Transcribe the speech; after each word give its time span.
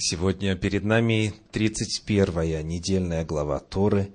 Сегодня 0.00 0.54
перед 0.54 0.84
нами 0.84 1.34
31-я 1.50 2.62
недельная 2.62 3.24
глава 3.24 3.58
Торы, 3.58 4.12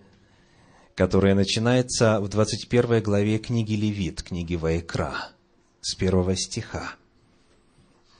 которая 0.95 1.35
начинается 1.35 2.21
в 2.21 2.29
21 2.29 3.03
главе 3.03 3.37
книги 3.37 3.73
Левит, 3.73 4.23
книги 4.23 4.55
Ваекра, 4.55 5.31
с 5.81 5.93
первого 5.95 6.37
стиха, 6.37 6.95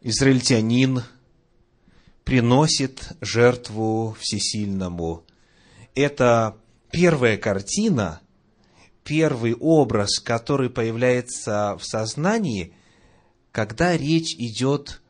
израильтянин, 0.02 1.04
приносит 2.24 3.12
жертву 3.20 4.16
всесильному. 4.20 5.26
Это 5.96 6.58
первая 6.92 7.38
картина, 7.38 8.22
первый 9.04 9.54
образ, 9.54 10.20
который 10.20 10.70
появляется 10.70 11.78
в 11.78 11.84
сознании, 11.84 12.74
когда 13.52 13.98
речь 13.98 14.36
идет 14.36 15.02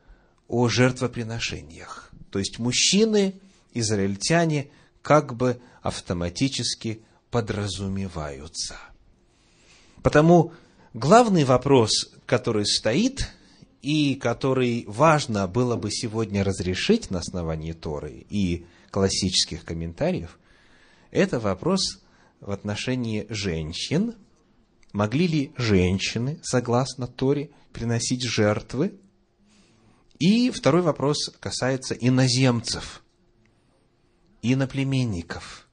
о 0.48 0.68
жертвоприношениях. 0.68 2.10
То 2.30 2.38
есть 2.38 2.58
мужчины, 2.58 3.40
израильтяне, 3.74 4.68
как 5.02 5.34
бы 5.34 5.60
автоматически 5.82 7.02
подразумеваются. 7.30 8.76
Потому 10.02 10.52
главный 10.94 11.44
вопрос, 11.44 12.12
который 12.26 12.66
стоит 12.66 13.30
и 13.82 14.14
который 14.14 14.84
важно 14.86 15.46
было 15.48 15.76
бы 15.76 15.90
сегодня 15.90 16.44
разрешить 16.44 17.10
на 17.10 17.18
основании 17.18 17.72
Торы 17.72 18.24
и 18.28 18.66
классических 18.90 19.64
комментариев, 19.64 20.38
это 21.12 21.38
вопрос 21.38 22.02
в 22.40 22.50
отношении 22.50 23.26
женщин. 23.28 24.16
Могли 24.92 25.26
ли 25.26 25.52
женщины, 25.56 26.40
согласно 26.42 27.06
Торе, 27.06 27.50
приносить 27.72 28.22
жертвы? 28.24 28.98
И 30.18 30.50
второй 30.50 30.82
вопрос 30.82 31.28
касается 31.38 31.94
иноземцев, 31.94 33.02
иноплеменников, 34.40 35.68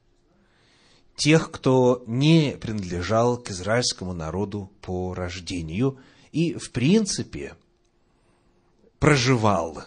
тех, 1.16 1.50
кто 1.50 2.02
не 2.06 2.56
принадлежал 2.60 3.36
к 3.36 3.50
израильскому 3.50 4.12
народу 4.12 4.70
по 4.80 5.14
рождению 5.14 5.98
и, 6.32 6.54
в 6.54 6.70
принципе, 6.70 7.56
проживал 8.98 9.84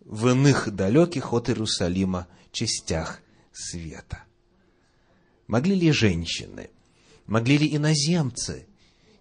в 0.00 0.28
иных 0.28 0.70
далеких 0.74 1.32
от 1.32 1.48
Иерусалима 1.48 2.26
частях 2.52 3.20
света. 3.52 4.25
Могли 5.46 5.74
ли 5.74 5.92
женщины, 5.92 6.70
могли 7.26 7.58
ли 7.58 7.76
иноземцы, 7.76 8.66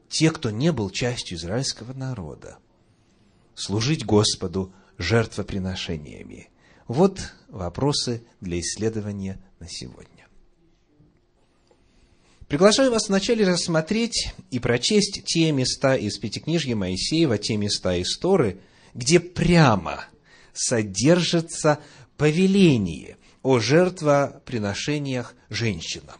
те, 0.09 0.31
кто 0.31 0.49
не 0.49 0.71
был 0.71 0.89
частью 0.89 1.37
израильского 1.37 1.93
народа, 1.93 2.57
служить 3.53 4.05
Господу 4.05 4.73
жертвоприношениями? 4.97 6.49
Вот 6.87 7.19
вопросы 7.49 8.25
для 8.41 8.59
исследования 8.59 9.43
на 9.59 9.67
сегодня. 9.67 10.27
Приглашаю 12.47 12.91
вас 12.91 13.09
вначале 13.09 13.47
рассмотреть 13.47 14.33
и 14.51 14.59
прочесть 14.59 15.23
те 15.25 15.51
места 15.51 15.95
из 15.95 16.17
Пятикнижья 16.19 16.75
Моисеева, 16.75 17.39
те 17.39 17.57
места 17.57 17.95
из 17.95 18.17
Торы, 18.19 18.61
где 18.93 19.19
прямо 19.19 20.05
содержится 20.53 21.79
повеление 22.17 23.17
о 23.45 23.59
жертвоприношениях 23.59 25.35
женщинам. 25.51 26.19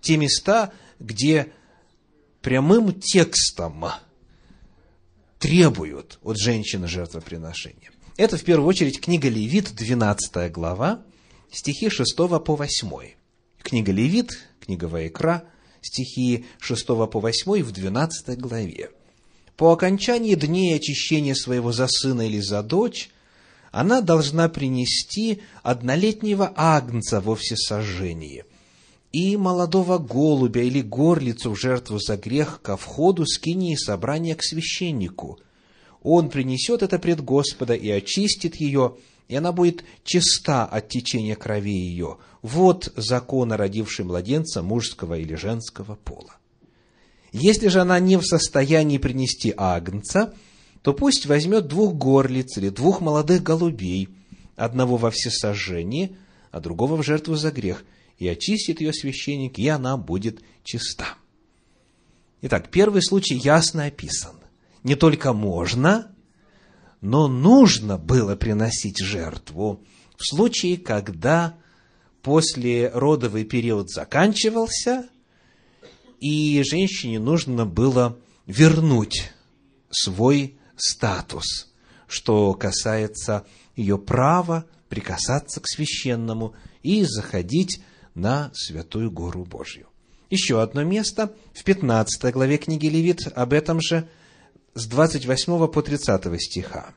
Те 0.00 0.16
места, 0.16 0.72
где 1.00 1.52
прямым 2.40 2.92
текстом 3.00 3.86
требуют 5.40 6.20
от 6.22 6.38
женщины 6.38 6.86
жертвоприношения. 6.86 7.90
Это, 8.16 8.36
в 8.36 8.44
первую 8.44 8.68
очередь, 8.68 9.00
книга 9.00 9.28
Левит, 9.28 9.74
12 9.74 10.52
глава, 10.52 11.02
стихи 11.50 11.90
6 11.90 12.14
по 12.16 12.54
8. 12.54 12.90
Книга 13.60 13.90
Левит, 13.90 14.38
книга 14.60 14.84
Ваикра, 14.84 15.42
стихи 15.82 16.46
6 16.60 16.86
по 16.86 17.18
8 17.18 17.60
в 17.64 17.72
12 17.72 18.38
главе. 18.38 18.90
По 19.56 19.72
окончании 19.72 20.36
дней 20.36 20.76
очищения 20.76 21.34
своего 21.34 21.72
за 21.72 21.88
сына 21.88 22.24
или 22.28 22.38
за 22.38 22.62
дочь, 22.62 23.10
она 23.74 24.02
должна 24.02 24.48
принести 24.48 25.42
однолетнего 25.64 26.52
агнца 26.54 27.20
во 27.20 27.34
всесожжение 27.34 28.44
и 29.10 29.36
молодого 29.36 29.98
голубя 29.98 30.62
или 30.62 30.80
горлицу 30.80 31.50
в 31.50 31.60
жертву 31.60 31.98
за 31.98 32.16
грех 32.16 32.60
ко 32.62 32.76
входу 32.76 33.26
скинии 33.26 33.74
собрания 33.74 34.36
к 34.36 34.44
священнику. 34.44 35.40
Он 36.04 36.30
принесет 36.30 36.84
это 36.84 37.00
пред 37.00 37.20
Господа 37.20 37.74
и 37.74 37.90
очистит 37.90 38.54
ее, 38.56 38.94
и 39.26 39.34
она 39.34 39.50
будет 39.50 39.84
чиста 40.04 40.64
от 40.64 40.88
течения 40.88 41.34
крови 41.34 41.74
ее. 41.74 42.18
Вот 42.42 42.92
закон 42.94 43.52
о 43.52 43.56
родившей 43.56 44.04
младенца 44.04 44.62
мужского 44.62 45.18
или 45.18 45.34
женского 45.34 45.96
пола. 45.96 46.36
Если 47.32 47.66
же 47.66 47.80
она 47.80 47.98
не 47.98 48.18
в 48.18 48.22
состоянии 48.24 48.98
принести 48.98 49.52
агнца, 49.56 50.32
то 50.84 50.92
пусть 50.92 51.24
возьмет 51.24 51.66
двух 51.66 51.94
горлиц 51.94 52.58
или 52.58 52.68
двух 52.68 53.00
молодых 53.00 53.42
голубей, 53.42 54.10
одного 54.54 54.98
во 54.98 55.10
всесожжении, 55.10 56.18
а 56.50 56.60
другого 56.60 56.96
в 56.96 57.02
жертву 57.02 57.36
за 57.36 57.50
грех, 57.50 57.86
и 58.18 58.28
очистит 58.28 58.82
ее 58.82 58.92
священник, 58.92 59.58
и 59.58 59.66
она 59.66 59.96
будет 59.96 60.42
чиста. 60.62 61.14
Итак, 62.42 62.68
первый 62.70 63.02
случай 63.02 63.34
ясно 63.34 63.86
описан. 63.86 64.34
Не 64.82 64.94
только 64.94 65.32
можно, 65.32 66.14
но 67.00 67.28
нужно 67.28 67.96
было 67.96 68.36
приносить 68.36 68.98
жертву 68.98 69.82
в 70.18 70.28
случае, 70.28 70.76
когда 70.76 71.56
после 72.20 72.90
родовый 72.90 73.44
период 73.44 73.88
заканчивался, 73.88 75.08
и 76.20 76.62
женщине 76.62 77.20
нужно 77.20 77.64
было 77.64 78.18
вернуть 78.46 79.32
свой 79.88 80.58
статус, 80.76 81.72
что 82.06 82.54
касается 82.54 83.44
ее 83.76 83.98
права 83.98 84.66
прикасаться 84.88 85.60
к 85.60 85.68
священному 85.68 86.54
и 86.82 87.04
заходить 87.04 87.82
на 88.14 88.50
святую 88.54 89.10
гору 89.10 89.44
Божью. 89.44 89.88
Еще 90.30 90.62
одно 90.62 90.84
место 90.84 91.34
в 91.52 91.64
15 91.64 92.32
главе 92.32 92.58
книги 92.58 92.86
Левит 92.86 93.26
об 93.34 93.52
этом 93.52 93.80
же 93.80 94.08
с 94.74 94.86
28 94.86 95.68
по 95.68 95.82
30 95.82 96.42
стиха. 96.42 96.94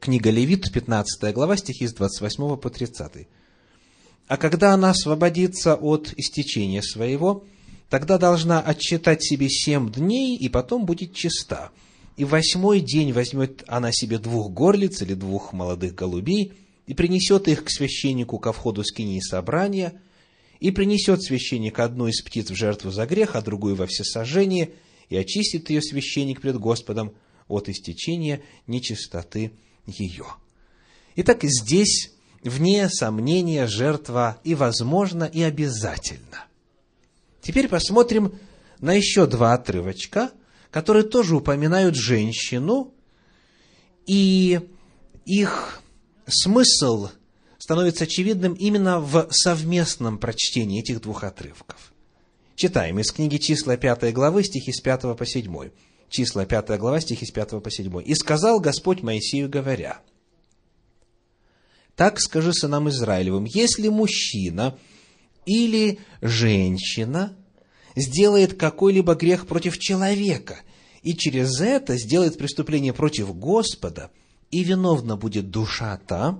Книга 0.00 0.30
Левит, 0.30 0.72
15 0.72 1.34
глава, 1.34 1.56
стихи 1.56 1.86
с 1.86 1.92
28 1.92 2.56
по 2.56 2.70
30. 2.70 3.28
«А 4.28 4.36
когда 4.36 4.72
она 4.72 4.90
освободится 4.90 5.74
от 5.74 6.14
истечения 6.16 6.82
своего, 6.82 7.44
тогда 7.88 8.16
должна 8.16 8.60
отчитать 8.60 9.24
себе 9.24 9.48
семь 9.48 9.90
дней, 9.90 10.36
и 10.36 10.48
потом 10.48 10.86
будет 10.86 11.14
чиста. 11.14 11.72
И 12.18 12.24
восьмой 12.24 12.80
день 12.80 13.12
возьмет 13.12 13.62
она 13.68 13.92
себе 13.92 14.18
двух 14.18 14.50
горлиц 14.50 15.02
или 15.02 15.14
двух 15.14 15.52
молодых 15.52 15.94
голубей, 15.94 16.52
и 16.88 16.92
принесет 16.92 17.46
их 17.46 17.64
к 17.64 17.70
священнику 17.70 18.40
ко 18.40 18.52
входу 18.52 18.82
скинии 18.82 19.20
собрания, 19.20 20.00
И 20.58 20.72
принесет 20.72 21.22
священник 21.22 21.78
одну 21.78 22.08
из 22.08 22.20
птиц 22.20 22.50
в 22.50 22.56
жертву 22.56 22.90
за 22.90 23.06
грех, 23.06 23.36
а 23.36 23.42
другую 23.42 23.76
во 23.76 23.86
всесожжение, 23.86 24.70
и 25.08 25.16
очистит 25.16 25.70
ее 25.70 25.80
священник 25.80 26.40
пред 26.40 26.58
Господом 26.58 27.12
от 27.46 27.68
истечения 27.68 28.42
нечистоты 28.66 29.52
ее. 29.86 30.26
Итак, 31.14 31.44
здесь, 31.44 32.10
вне 32.42 32.88
сомнения, 32.88 33.68
жертва 33.68 34.40
и 34.42 34.56
возможно, 34.56 35.22
и 35.22 35.42
обязательно. 35.42 36.46
Теперь 37.40 37.68
посмотрим 37.68 38.32
на 38.80 38.94
еще 38.94 39.26
два 39.28 39.54
отрывочка, 39.54 40.32
которые 40.70 41.04
тоже 41.04 41.36
упоминают 41.36 41.94
женщину, 41.94 42.94
и 44.06 44.60
их 45.24 45.80
смысл 46.26 47.08
становится 47.58 48.04
очевидным 48.04 48.54
именно 48.54 49.00
в 49.00 49.28
совместном 49.30 50.18
прочтении 50.18 50.80
этих 50.80 51.00
двух 51.00 51.24
отрывков. 51.24 51.92
Читаем 52.54 52.98
из 52.98 53.12
книги 53.12 53.36
числа 53.36 53.76
5 53.76 54.12
главы, 54.12 54.42
стихи 54.42 54.72
с 54.72 54.80
5 54.80 55.16
по 55.16 55.24
7. 55.24 55.70
Числа 56.08 56.44
5 56.44 56.78
глава, 56.78 57.00
стихи 57.00 57.24
с 57.24 57.30
5 57.30 57.62
по 57.62 57.70
7. 57.70 58.02
«И 58.04 58.14
сказал 58.14 58.60
Господь 58.60 59.02
Моисею, 59.02 59.48
говоря, 59.48 60.00
«Так 61.94 62.20
скажи 62.20 62.52
сынам 62.52 62.88
Израилевым, 62.88 63.44
если 63.44 63.88
мужчина 63.88 64.78
или 65.46 66.00
женщина 66.20 67.36
сделает 68.00 68.54
какой-либо 68.54 69.14
грех 69.14 69.46
против 69.46 69.78
человека, 69.78 70.60
и 71.02 71.14
через 71.14 71.60
это 71.60 71.96
сделает 71.96 72.38
преступление 72.38 72.92
против 72.92 73.36
Господа, 73.36 74.10
и 74.50 74.64
виновна 74.64 75.16
будет 75.16 75.50
душа 75.50 75.98
та, 76.06 76.38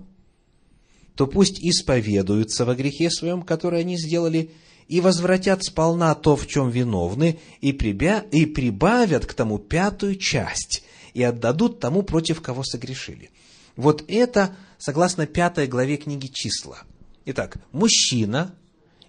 то 1.14 1.26
пусть 1.26 1.60
исповедуются 1.60 2.64
во 2.64 2.74
грехе 2.74 3.10
своем, 3.10 3.42
который 3.42 3.80
они 3.80 3.98
сделали, 3.98 4.50
и 4.86 5.00
возвратят 5.00 5.64
сполна 5.64 6.14
то, 6.14 6.36
в 6.36 6.46
чем 6.46 6.70
виновны, 6.70 7.38
и, 7.60 7.72
прибя... 7.72 8.24
и 8.30 8.46
прибавят 8.46 9.26
к 9.26 9.34
тому 9.34 9.58
пятую 9.58 10.16
часть, 10.16 10.82
и 11.14 11.22
отдадут 11.22 11.80
тому, 11.80 12.02
против 12.02 12.40
кого 12.40 12.62
согрешили. 12.64 13.30
Вот 13.76 14.04
это 14.08 14.56
согласно 14.78 15.26
пятой 15.26 15.66
главе 15.66 15.96
книги 15.96 16.28
«Числа». 16.32 16.78
Итак, 17.26 17.58
мужчина 17.72 18.54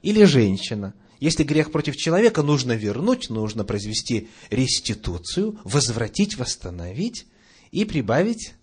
или 0.02 0.24
женщина, 0.26 0.94
если 1.20 1.44
грех 1.44 1.72
против 1.72 1.98
человека, 1.98 2.44
нужно 2.44 2.74
вернуть, 2.74 3.30
нужно 3.30 3.64
произвести 3.64 4.30
реституцию, 4.50 5.60
возвратить, 5.64 6.38
восстановить 6.38 7.26
и 7.72 7.86
прибавить 7.86 8.54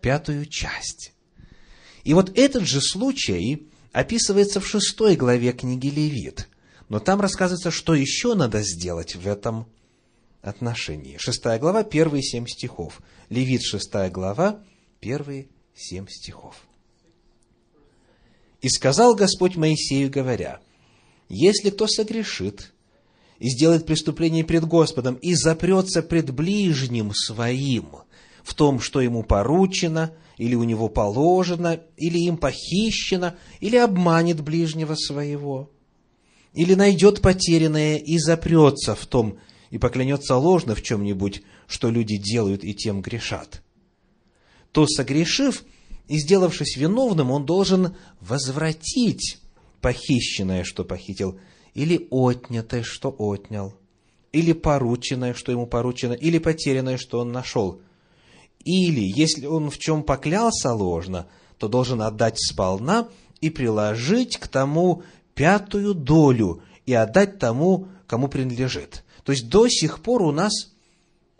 пятую 0.00 0.46
часть. 0.46 1.12
И 2.02 2.14
вот 2.14 2.36
этот 2.36 2.64
же 2.64 2.80
случай 2.80 3.68
описывается 3.92 4.60
в 4.60 4.66
шестой 4.66 5.16
главе 5.16 5.52
книги 5.52 5.88
Левит. 5.88 6.48
Но 6.88 6.98
там 6.98 7.20
рассказывается, 7.20 7.70
что 7.70 7.94
еще 7.94 8.34
надо 8.34 8.62
сделать 8.62 9.14
в 9.14 9.26
этом 9.26 9.66
отношении. 10.42 11.18
Шестая 11.18 11.58
глава, 11.58 11.84
первые 11.84 12.22
семь 12.22 12.46
стихов. 12.46 13.00
Левит, 13.28 13.62
шестая 13.62 14.10
глава, 14.10 14.60
первые 14.98 15.48
семь 15.74 16.08
стихов. 16.08 16.56
«И 18.60 18.68
сказал 18.68 19.14
Господь 19.14 19.56
Моисею, 19.56 20.10
говоря, 20.10 20.60
если 21.30 21.70
кто 21.70 21.86
согрешит 21.86 22.72
и 23.38 23.48
сделает 23.48 23.86
преступление 23.86 24.44
пред 24.44 24.66
Господом 24.66 25.14
и 25.14 25.34
запрется 25.34 26.02
пред 26.02 26.30
ближним 26.30 27.12
своим 27.14 27.88
в 28.42 28.52
том, 28.54 28.80
что 28.80 29.00
ему 29.00 29.22
поручено, 29.22 30.12
или 30.36 30.56
у 30.56 30.64
него 30.64 30.88
положено, 30.88 31.80
или 31.96 32.18
им 32.18 32.36
похищено, 32.36 33.34
или 33.60 33.76
обманет 33.76 34.40
ближнего 34.40 34.96
своего, 34.96 35.70
или 36.52 36.74
найдет 36.74 37.20
потерянное 37.20 37.96
и 37.96 38.18
запрется 38.18 38.96
в 38.96 39.06
том, 39.06 39.38
и 39.70 39.78
поклянется 39.78 40.36
ложно 40.36 40.74
в 40.74 40.82
чем-нибудь, 40.82 41.42
что 41.68 41.90
люди 41.90 42.16
делают 42.16 42.64
и 42.64 42.74
тем 42.74 43.02
грешат, 43.02 43.62
то, 44.72 44.86
согрешив 44.88 45.62
и 46.08 46.18
сделавшись 46.18 46.76
виновным, 46.76 47.30
он 47.30 47.46
должен 47.46 47.94
возвратить 48.20 49.39
похищенное, 49.80 50.64
что 50.64 50.84
похитил, 50.84 51.38
или 51.74 52.08
отнятое, 52.10 52.82
что 52.82 53.14
отнял, 53.16 53.74
или 54.32 54.52
порученное, 54.52 55.34
что 55.34 55.52
ему 55.52 55.66
поручено, 55.66 56.12
или 56.12 56.38
потерянное, 56.38 56.98
что 56.98 57.20
он 57.20 57.32
нашел. 57.32 57.80
Или, 58.64 59.00
если 59.00 59.46
он 59.46 59.70
в 59.70 59.78
чем 59.78 60.02
поклялся 60.02 60.72
ложно, 60.72 61.26
то 61.58 61.68
должен 61.68 62.02
отдать 62.02 62.38
сполна 62.38 63.08
и 63.40 63.50
приложить 63.50 64.36
к 64.36 64.48
тому 64.48 65.02
пятую 65.34 65.94
долю 65.94 66.62
и 66.86 66.92
отдать 66.92 67.38
тому, 67.38 67.88
кому 68.06 68.28
принадлежит. 68.28 69.04
То 69.24 69.32
есть 69.32 69.48
до 69.48 69.68
сих 69.68 70.00
пор 70.00 70.22
у 70.22 70.32
нас 70.32 70.52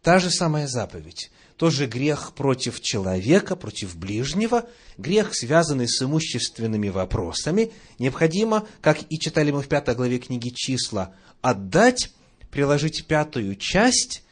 та 0.03 0.19
же 0.19 0.31
самая 0.31 0.67
заповедь 0.67 1.31
тоже 1.61 1.87
грех 1.87 2.33
против 2.33 2.81
человека, 2.81 3.55
против 3.55 3.95
ближнего, 3.95 4.67
грех, 4.97 5.35
связанный 5.35 5.89
с 5.89 6.03
имущественными 6.03 6.89
вопросами, 6.89 7.71
необходимо, 7.99 8.67
как 8.81 9.01
и 9.13 9.19
читали 9.19 9.51
мы 9.51 9.61
в 9.61 9.69
пятой 9.69 9.95
главе 9.95 10.19
книги 10.21 10.49
«Числа», 10.49 11.15
отдать, 11.43 12.15
приложить 12.51 13.07
пятую 13.07 13.57
часть, 13.57 14.25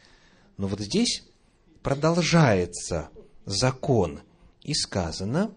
но 0.57 0.65
вот 0.65 0.79
здесь 0.79 1.23
продолжается 1.83 3.09
закон, 3.45 4.21
и 4.63 4.73
сказано, 4.73 5.51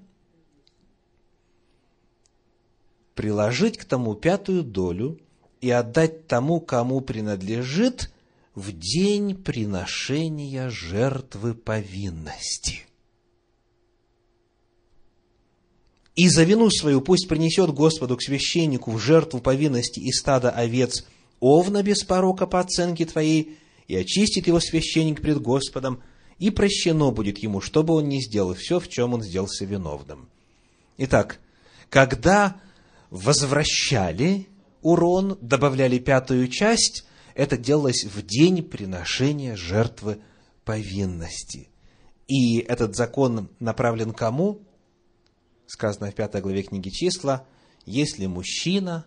приложить 3.15 3.79
к 3.79 3.87
тому 3.87 4.15
пятую 4.15 4.63
долю 4.63 5.19
и 5.63 5.71
отдать 5.71 6.27
тому, 6.27 6.61
кому 6.61 7.01
принадлежит, 7.01 8.12
в 8.55 8.73
день 8.73 9.35
приношения 9.35 10.69
жертвы 10.69 11.55
повинности. 11.55 12.87
И 16.15 16.29
за 16.29 16.45
вину 16.45 16.71
свою 16.71 17.01
пусть 17.01 17.29
принесет 17.29 17.71
Господу 17.71 18.17
к 18.17 18.23
священнику 18.23 18.91
в 18.91 18.99
жертву 18.99 19.41
повинности 19.41 19.99
и 20.01 20.13
стада 20.13 20.51
овец 20.51 21.07
овна 21.41 21.83
без 21.83 22.05
порока 22.05 22.47
по 22.47 22.61
оценке 22.61 23.07
твоей, 23.07 23.59
и 23.89 23.97
очистит 23.97 24.47
его 24.47 24.61
священник 24.61 25.23
пред 25.23 25.41
Господом, 25.41 26.03
и 26.39 26.51
прощено 26.51 27.11
будет 27.11 27.39
ему, 27.39 27.61
чтобы 27.61 27.95
он 27.95 28.09
не 28.09 28.21
сделал 28.21 28.55
все, 28.55 28.79
в 28.79 28.89
чем 28.89 29.15
он 29.15 29.23
сделался 29.23 29.65
виновным. 29.65 30.29
Итак, 30.99 31.41
когда 31.89 32.61
возвращали 33.11 34.47
урон, 34.83 35.39
добавляли 35.41 35.99
пятую 35.99 36.49
часть, 36.49 37.07
это 37.35 37.57
делалось 37.57 38.05
в 38.05 38.23
день 38.23 38.63
приношения 38.63 39.57
жертвы 39.57 40.21
повинности. 40.65 41.69
И 42.29 42.59
этот 42.59 42.97
закон 42.97 43.49
направлен 43.59 44.13
кому? 44.13 44.63
Сказано 45.67 46.11
в 46.11 46.15
пятой 46.15 46.41
главе 46.41 46.63
книги 46.63 46.91
числа, 46.91 47.47
если 47.85 48.27
мужчина 48.27 49.07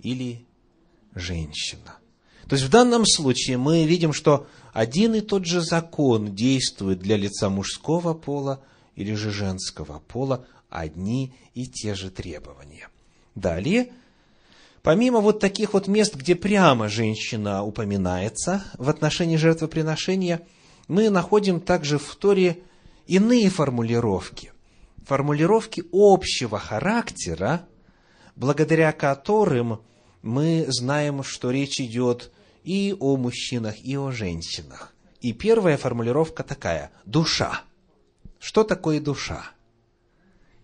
или 0.00 0.46
женщина. 1.14 1.98
То 2.48 2.56
есть 2.56 2.66
в 2.66 2.70
данном 2.70 3.06
случае 3.06 3.56
мы 3.56 3.84
видим, 3.84 4.12
что 4.12 4.46
один 4.72 5.14
и 5.14 5.20
тот 5.20 5.46
же 5.46 5.60
закон 5.60 6.34
действует 6.34 6.98
для 6.98 7.16
лица 7.16 7.48
мужского 7.48 8.12
пола 8.12 8.62
или 8.96 9.14
же 9.14 9.30
женского 9.30 10.00
пола, 10.00 10.46
одни 10.68 11.34
и 11.54 11.66
те 11.66 11.94
же 11.94 12.10
требования. 12.10 12.88
Далее 13.34 13.92
Помимо 14.84 15.20
вот 15.20 15.40
таких 15.40 15.72
вот 15.72 15.88
мест, 15.88 16.14
где 16.14 16.34
прямо 16.34 16.90
женщина 16.90 17.64
упоминается 17.64 18.62
в 18.76 18.90
отношении 18.90 19.36
жертвоприношения, 19.36 20.42
мы 20.88 21.08
находим 21.08 21.58
также 21.58 21.96
в 21.96 22.14
Торе 22.16 22.58
иные 23.06 23.48
формулировки. 23.48 24.52
Формулировки 25.06 25.82
общего 25.90 26.58
характера, 26.58 27.66
благодаря 28.36 28.92
которым 28.92 29.80
мы 30.20 30.66
знаем, 30.68 31.22
что 31.22 31.50
речь 31.50 31.80
идет 31.80 32.30
и 32.62 32.94
о 33.00 33.16
мужчинах, 33.16 33.82
и 33.82 33.96
о 33.96 34.10
женщинах. 34.10 34.94
И 35.22 35.32
первая 35.32 35.78
формулировка 35.78 36.42
такая– 36.42 36.92
душа. 37.06 37.62
Что 38.38 38.64
такое 38.64 39.00
душа? 39.00 39.46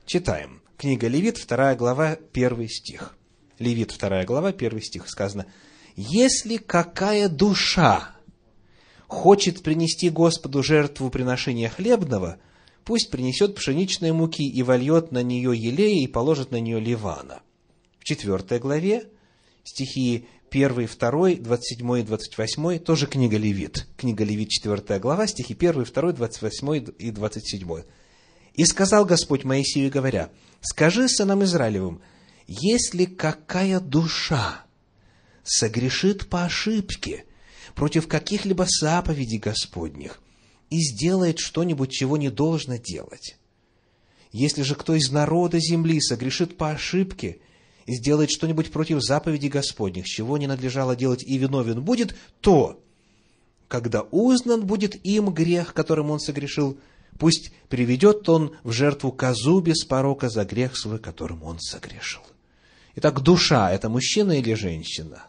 Читаем. 0.05 0.61
Книга 0.77 1.09
Левит, 1.09 1.43
2 1.49 1.75
глава, 1.77 2.19
1 2.35 2.69
стих. 2.69 3.17
Левит 3.61 3.95
2 3.97 4.25
глава, 4.25 4.49
1 4.49 4.81
стих 4.81 5.09
сказано, 5.09 5.47
«Если 5.95 6.57
какая 6.57 7.29
душа 7.29 8.17
хочет 9.07 9.63
принести 9.63 10.09
Господу 10.09 10.63
жертву 10.63 11.11
приношения 11.11 11.69
хлебного, 11.69 12.39
пусть 12.85 13.11
принесет 13.11 13.55
пшеничной 13.55 14.13
муки 14.13 14.49
и 14.49 14.63
вольет 14.63 15.13
на 15.13 15.23
нее 15.23 15.53
елея 15.55 16.03
и 16.03 16.07
положит 16.07 16.51
на 16.51 16.59
нее 16.59 16.81
ливана». 16.81 17.43
В 17.99 18.05
4 18.05 18.59
главе 18.59 19.05
стихи 19.63 20.27
1, 20.51 20.89
2, 20.99 21.35
27 21.37 21.99
и 21.99 22.03
28, 22.03 22.79
тоже 22.79 23.07
книга 23.07 23.37
Левит. 23.37 23.87
Книга 23.99 24.25
Левит, 24.25 24.49
4 24.49 24.99
глава, 24.99 25.27
стихи 25.27 25.55
1, 25.55 25.85
2, 25.85 26.13
28 26.13 26.95
и 26.99 27.11
27. 27.11 27.83
«И 28.55 28.65
сказал 28.65 29.05
Господь 29.05 29.45
Моисею, 29.45 29.91
говоря, 29.91 30.31
«Скажи 30.63 31.09
сынам 31.11 31.45
Израилевым, 31.45 32.01
если 32.53 33.05
какая 33.05 33.79
душа 33.79 34.65
согрешит 35.45 36.29
по 36.29 36.45
ошибке 36.45 37.25
против 37.77 38.09
каких-либо 38.09 38.67
заповедей 38.69 39.39
Господних 39.39 40.21
и 40.69 40.81
сделает 40.81 41.39
что-нибудь, 41.39 41.93
чего 41.93 42.17
не 42.17 42.29
должно 42.29 42.75
делать, 42.75 43.37
если 44.33 44.63
же 44.63 44.75
кто 44.75 44.97
из 44.97 45.13
народа 45.13 45.61
земли 45.61 46.01
согрешит 46.01 46.57
по 46.57 46.73
ошибке 46.73 47.39
и 47.87 47.95
сделает 47.95 48.33
что-нибудь 48.33 48.73
против 48.73 49.01
заповедей 49.01 49.49
Господних, 49.49 50.07
чего 50.07 50.37
не 50.37 50.49
надлежало 50.49 50.97
делать 50.97 51.23
и 51.23 51.39
виновен 51.39 51.81
будет, 51.85 52.17
то, 52.41 52.83
когда 53.69 54.01
узнан 54.03 54.67
будет 54.67 55.07
им 55.07 55.33
грех, 55.33 55.73
которым 55.73 56.11
он 56.11 56.19
согрешил, 56.19 56.81
пусть 57.17 57.53
приведет 57.69 58.29
он 58.29 58.57
в 58.65 58.73
жертву 58.73 59.13
козу 59.13 59.61
без 59.61 59.85
порока 59.85 60.29
за 60.29 60.45
грех 60.45 60.77
свой, 60.77 60.99
которым 60.99 61.45
он 61.45 61.61
согрешил. 61.61 62.23
Итак, 63.01 63.23
душа– 63.23 63.71
это 63.73 63.89
мужчина 63.89 64.33
или 64.33 64.53
женщина? 64.53 65.23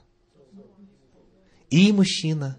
И 1.70 1.94
мужчина, 1.94 2.58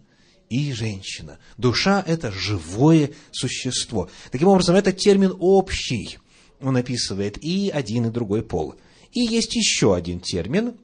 и 0.49 0.73
женщина. 0.73 1.39
Душа– 1.59 2.03
это 2.07 2.33
живое 2.33 3.11
существо. 3.31 4.09
Таким 4.31 4.49
образом, 4.49 4.75
это 4.75 4.91
термин 4.91 5.37
общий. 5.39 6.19
Он 6.63 6.79
описывает 6.79 7.37
и 7.45 7.69
один, 7.69 8.07
и 8.07 8.11
другой 8.11 8.43
пол. 8.43 8.75
И 9.13 9.21
есть 9.21 9.55
еще 9.55 9.95
один 9.95 10.19
термин 10.19 10.79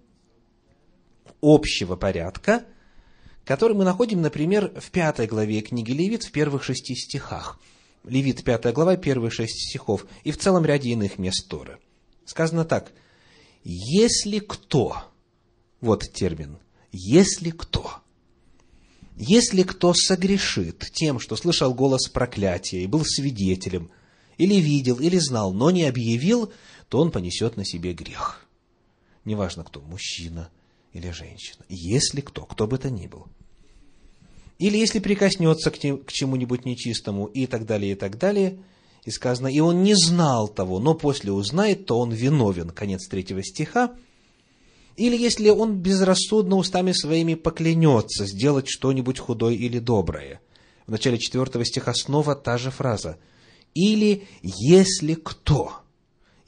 общего 1.41 1.97
порядка, 1.97 2.67
который 3.47 3.75
мы 3.75 3.87
находим, 3.87 4.21
например, 4.21 4.79
в 4.79 4.91
пятой 4.91 5.27
главе 5.27 5.63
книги 5.63 5.93
Левит 5.93 6.25
в 6.25 6.33
первых 6.33 6.65
шести 6.65 6.95
стихах. 6.95 7.59
Левит, 8.05 8.45
пятая 8.45 8.75
глава, 8.75 8.99
первые 8.99 9.31
шесть 9.31 9.71
стихов, 9.71 10.05
и 10.23 10.33
в 10.33 10.37
целом 10.37 10.67
ряде 10.67 10.91
иных 10.91 11.17
мест 11.17 11.49
Торы. 11.49 11.79
Сказано 12.27 12.67
так, 12.67 12.93
«Если 13.71 14.39
кто», 14.39 14.97
вот 15.83 16.11
термин, 16.15 16.57
«если 16.91 17.51
кто», 17.51 18.01
если 19.15 19.63
кто 19.63 19.93
согрешит 19.93 20.91
тем, 20.95 21.21
что 21.21 21.37
слышал 21.37 21.75
голос 21.75 22.09
проклятия 22.09 22.83
и 22.83 22.87
был 22.87 23.05
свидетелем, 23.05 23.91
или 24.39 24.55
видел, 24.55 24.97
или 25.01 25.19
знал, 25.19 25.53
но 25.53 25.71
не 25.71 25.85
объявил, 25.85 26.51
то 26.89 26.99
он 26.99 27.11
понесет 27.11 27.59
на 27.59 27.65
себе 27.67 27.93
грех. 27.93 28.47
Неважно 29.27 29.65
кто, 29.65 29.83
мужчина 29.83 30.49
или 30.95 31.11
женщина. 31.11 31.63
Если 31.69 32.23
кто, 32.23 32.47
кто 32.47 32.67
бы 32.67 32.79
то 32.79 32.89
ни 32.89 33.07
был. 33.07 33.27
Или 34.59 34.79
если 34.79 34.99
прикоснется 34.99 35.71
к, 35.71 35.79
чему-нибудь 35.79 36.65
нечистому 36.65 37.27
и 37.27 37.47
так 37.47 37.67
далее, 37.67 37.93
и 37.93 37.97
так 37.97 38.17
далее, 38.17 38.61
и 39.09 39.11
сказано, 39.11 39.49
и 39.49 39.61
он 39.61 39.83
не 39.83 39.95
знал 39.95 40.49
того, 40.49 40.79
но 40.79 40.95
после 40.95 41.33
узнает, 41.33 41.87
то 41.87 41.99
он 41.99 42.13
виновен. 42.13 42.71
Конец 42.71 43.09
третьего 43.09 43.43
стиха– 43.43 43.95
или 44.99 45.17
если 45.17 45.49
он 45.49 45.77
безрассудно 45.77 46.57
устами 46.57 46.91
своими 46.91 47.35
поклянется 47.35 48.27
сделать 48.27 48.69
что-нибудь 48.69 49.21
худое 49.21 49.55
или 49.55 49.79
доброе. 49.79 50.41
В 50.89 50.91
начале 50.91 51.19
четвертого 51.19 51.65
стиха 51.65 51.95
снова 51.95 52.35
та 52.35 52.59
же 52.59 52.73
фраза. 52.73 53.17
Или 53.75 54.27
если 54.43 55.15
кто, 55.15 55.73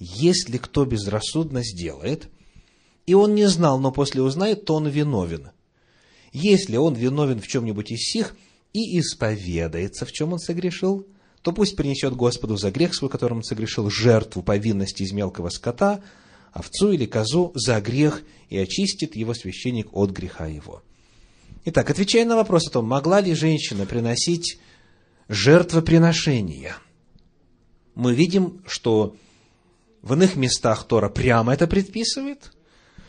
если 0.01 0.59
кто 0.59 0.85
безрассудно 0.85 1.63
сделает, 1.63 2.29
и 3.07 3.15
он 3.15 3.37
не 3.37 3.49
знал, 3.49 3.79
но 3.79 3.93
после 3.93 4.21
узнает, 4.21 4.65
то 4.65 4.75
он 4.75 4.89
виновен. 4.89 5.51
Если 6.33 6.77
он 6.77 6.95
виновен 6.95 7.41
в 7.41 7.47
чем-нибудь 7.47 7.93
из 7.93 8.01
сих 8.01 8.35
и 8.73 8.99
исповедается, 8.99 10.07
в 10.07 10.11
чем 10.11 10.33
он 10.33 10.41
согрешил, 10.41 11.07
то 11.43 11.53
пусть 11.53 11.77
принесет 11.77 12.15
Господу 12.15 12.57
за 12.57 12.71
грех 12.71 12.95
свой, 12.95 13.11
которым 13.11 13.39
он 13.39 13.45
согрешил, 13.45 13.89
жертву 13.91 14.43
повинности 14.43 15.03
из 15.03 15.13
мелкого 15.13 15.49
скота– 15.49 16.03
овцу 16.53 16.93
или 16.93 17.07
козу 17.07 17.53
за 17.55 17.81
грех 17.81 18.23
и 18.49 18.59
очистит 18.59 19.17
его 19.17 19.35
священник 19.35 19.89
от 19.93 20.11
греха 20.11 20.47
его. 20.47 20.83
Итак, 21.65 21.91
отвечая 21.91 22.25
на 22.25 22.37
вопрос 22.37 22.69
о 22.69 22.71
том, 22.71 22.87
могла 22.87 23.21
ли 23.21 23.35
женщина 23.35 23.87
приносить 23.87 24.59
жертвоприношения, 25.29 26.77
мы 27.95 28.15
видим, 28.15 28.63
что 28.67 29.17
в 30.03 30.15
иных 30.15 30.37
местах 30.37 30.85
Тора 30.85 31.09
прямо 31.09 31.53
это 31.53 31.67
предписывает, 31.67 32.53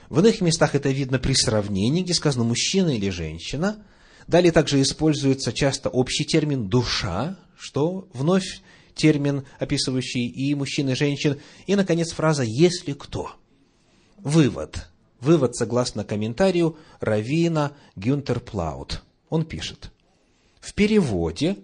в 0.10 0.20
иных 0.20 0.42
местах 0.42 0.76
это 0.76 0.90
видно 0.90 1.20
при 1.20 1.34
сравнении, 1.34 2.04
где 2.04 2.14
сказано 2.14 2.44
мужчина 2.44 2.90
или 2.90 3.10
женщина. 3.10 3.86
Далее 4.28 4.52
также 4.52 4.82
используется 4.82 5.54
часто 5.54 5.88
общий 5.88 6.26
термин 6.26 6.68
«душа», 6.68 7.38
что 7.62 8.08
вновь 8.13 8.62
термин, 8.96 9.46
описывающий 9.60 10.25
и 10.25 10.56
мужчин, 10.56 10.89
и 10.89 10.96
женщин. 10.96 11.39
И, 11.68 11.75
наконец, 11.75 12.12
фраза 12.12 12.41
«если 12.41 12.94
кто». 12.94 13.34
Вывод. 14.18 14.89
Вывод, 15.20 15.56
согласно 15.56 16.03
комментарию 16.03 16.77
Равина 17.00 17.74
Гюнтер 17.96 18.39
Плаут. 18.39 19.03
Он 19.30 19.46
пишет. 19.46 19.91
В 20.60 20.74
переводе, 20.74 21.58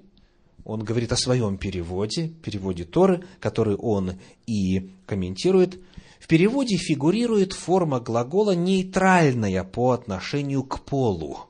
он 0.64 0.84
говорит 0.84 1.12
о 1.12 1.18
своем 1.18 1.58
переводе, 1.58 2.28
переводе 2.44 2.84
Торы, 2.84 3.24
который 3.40 3.76
он 3.76 4.20
и 4.46 4.92
комментирует, 5.08 5.80
в 6.20 6.28
переводе 6.28 6.78
фигурирует 6.78 7.54
форма 7.54 8.00
глагола 8.00 8.52
нейтральная 8.52 9.64
по 9.64 9.92
отношению 9.92 10.64
к 10.64 10.86
полу 10.86 11.47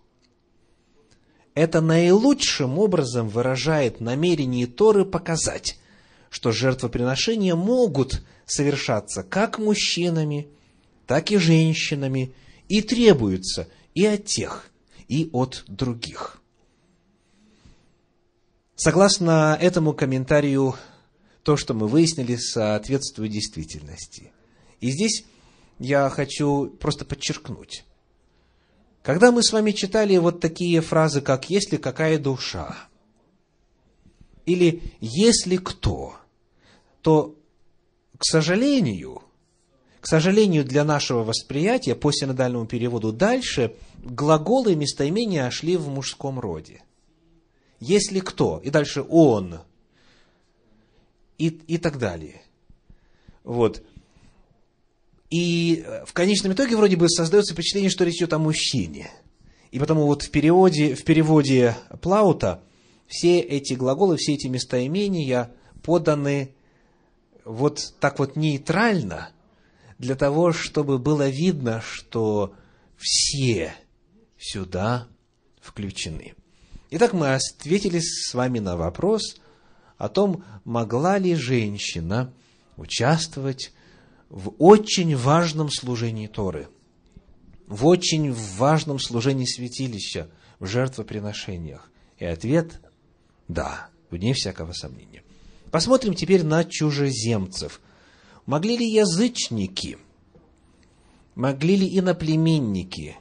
это 1.58 1.82
наилучшим 1.82 2.78
образом 2.78 3.30
выражает 3.30 4.00
намерение 4.00 4.68
Торы 4.68 5.06
показать, 5.06 5.80
что 6.30 6.52
жертвоприношения 6.52 7.56
могут 7.56 8.24
совершаться 8.46 9.24
как 9.24 9.58
мужчинами, 9.58 10.50
так 11.08 11.32
и 11.32 11.38
женщинами, 11.38 12.32
и 12.70 12.84
требуются 12.84 13.68
и 13.96 14.06
от 14.06 14.26
тех, 14.26 14.70
и 15.08 15.32
от 15.34 15.64
других. 15.68 16.40
Согласно 18.76 19.58
этому 19.60 19.94
комментарию, 19.94 20.76
то, 21.42 21.58
что 21.58 21.74
мы 21.74 21.88
выяснили, 21.88 22.36
соответствует 22.36 23.32
действительности. 23.32 24.32
И 24.80 24.92
здесь 24.92 25.26
я 25.80 26.08
хочу 26.10 26.68
просто 26.68 27.04
подчеркнуть, 27.04 27.84
когда 29.08 29.32
мы 29.32 29.42
с 29.42 29.54
вами 29.54 29.72
читали 29.72 30.18
вот 30.18 30.42
такие 30.42 30.82
фразы, 30.82 31.22
как 31.22 31.50
«если 31.50 31.78
какая 31.78 32.20
душа» 32.20 32.76
или 34.46 34.84
«если 35.00 35.56
кто», 35.56 36.18
то, 37.02 37.34
к 38.18 38.26
сожалению, 38.26 39.22
к 40.02 40.08
сожалению, 40.08 40.66
для 40.66 40.84
нашего 40.84 41.24
восприятия 41.24 41.96
по 41.96 42.12
синодальному 42.12 42.66
переводу 42.66 43.14
дальше 43.14 43.78
глаголы 44.04 44.74
и 44.74 44.76
местоимения 44.76 45.50
шли 45.52 45.78
в 45.78 45.88
мужском 45.88 46.38
роде. 46.38 46.84
Если 47.80 48.20
кто, 48.20 48.60
и 48.62 48.70
дальше 48.70 49.06
он, 49.08 49.62
и, 51.38 51.48
и 51.48 51.78
так 51.78 51.98
далее. 51.98 52.42
Вот. 53.46 53.82
И 55.30 55.84
э, 55.86 56.06
в 56.06 56.14
конечном 56.14 56.54
итоге 56.54 56.78
вроде 56.78 56.96
бы 56.96 57.10
создается 57.10 57.54
впечатление, 57.54 57.90
что 57.90 58.06
речь 58.06 58.18
идет 58.18 58.34
о 58.34 58.40
мужчине. 58.40 59.12
И 59.72 59.80
потому 59.80 60.06
вот 60.06 60.24
в 60.24 60.32
переводе, 60.32 60.96
в 60.96 61.04
переводе 61.04 61.76
Плаута 62.02 62.64
все 63.08 63.40
эти 63.40 63.74
глаголы, 63.74 64.18
все 64.18 64.34
эти 64.34 64.48
местоимения 64.48 65.52
поданы 65.84 66.54
вот 67.44 67.94
так 68.00 68.20
вот 68.20 68.36
нейтрально, 68.36 69.32
для 69.98 70.16
того, 70.16 70.52
чтобы 70.52 71.00
было 71.00 71.28
видно, 71.30 71.82
что 71.82 72.54
все 72.98 73.74
сюда 74.38 75.08
включены. 75.60 76.36
Итак, 76.92 77.14
мы 77.14 77.34
ответили 77.34 78.00
с 78.00 78.34
вами 78.34 78.60
на 78.60 78.78
вопрос 78.78 79.38
о 79.98 80.10
том, 80.10 80.44
могла 80.64 81.18
ли 81.18 81.36
женщина 81.36 82.34
участвовать 82.76 83.74
в 84.30 84.54
очень 84.58 85.16
важном 85.16 85.70
служении 85.70 86.28
Торы, 86.28 86.68
в 87.68 87.86
очень 87.86 88.34
важном 88.34 89.00
служении 89.00 89.46
святилища, 89.46 90.30
в 90.60 90.66
жертвоприношениях? 90.66 91.90
И 92.18 92.26
ответ– 92.26 92.82
да, 93.48 93.90
вне 94.10 94.34
всякого 94.34 94.74
сомнения. 94.74 95.24
Посмотрим 95.72 96.14
теперь 96.14 96.44
на 96.44 96.64
чужеземцев. 96.64 97.82
Могли 98.46 98.78
ли 98.78 98.90
язычники, 98.90 99.98
могли 101.36 101.76
ли 101.76 102.00
иноплеменники, 102.00 103.18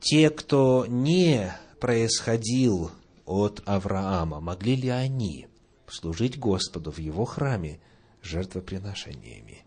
те, 0.00 0.30
кто 0.30 0.86
не 0.86 1.52
происходил 1.80 2.90
от 3.26 3.62
Авраама, 3.66 4.40
могли 4.40 4.76
ли 4.76 4.88
они 4.88 5.48
служить 5.88 6.38
Господу 6.38 6.92
в 6.92 6.98
его 6.98 7.24
храме 7.24 7.80
жертвоприношениями. 8.22 9.64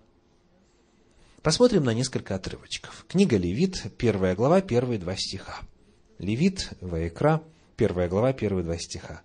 Посмотрим 1.41 1.83
на 1.83 1.93
несколько 1.93 2.35
отрывочков. 2.35 3.05
Книга 3.07 3.37
Левит, 3.37 3.83
первая 3.97 4.35
глава, 4.35 4.61
первые 4.61 4.97
два 4.97 5.15
стиха. 5.17 5.59
Левит, 6.17 6.69
Ваекра, 6.79 7.43
первая 7.75 8.07
глава, 8.07 8.31
первые 8.33 8.63
два 8.63 8.77
стиха. 8.77 9.21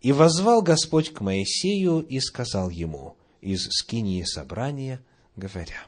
«И 0.00 0.10
возвал 0.10 0.62
Господь 0.62 1.12
к 1.12 1.20
Моисею 1.20 2.00
и 2.00 2.18
сказал 2.18 2.70
ему 2.70 3.16
из 3.40 3.68
скинии 3.70 4.22
собрания, 4.22 5.00
говоря, 5.36 5.86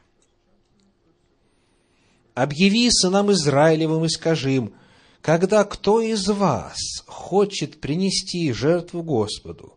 объяви 2.35 2.89
сынам 2.91 3.31
Израилевым 3.31 4.05
и 4.05 4.09
скажи 4.09 4.53
им, 4.53 4.73
когда 5.21 5.63
кто 5.63 6.01
из 6.01 6.27
вас 6.27 6.77
хочет 7.07 7.81
принести 7.81 8.51
жертву 8.51 9.01
Господу, 9.01 9.73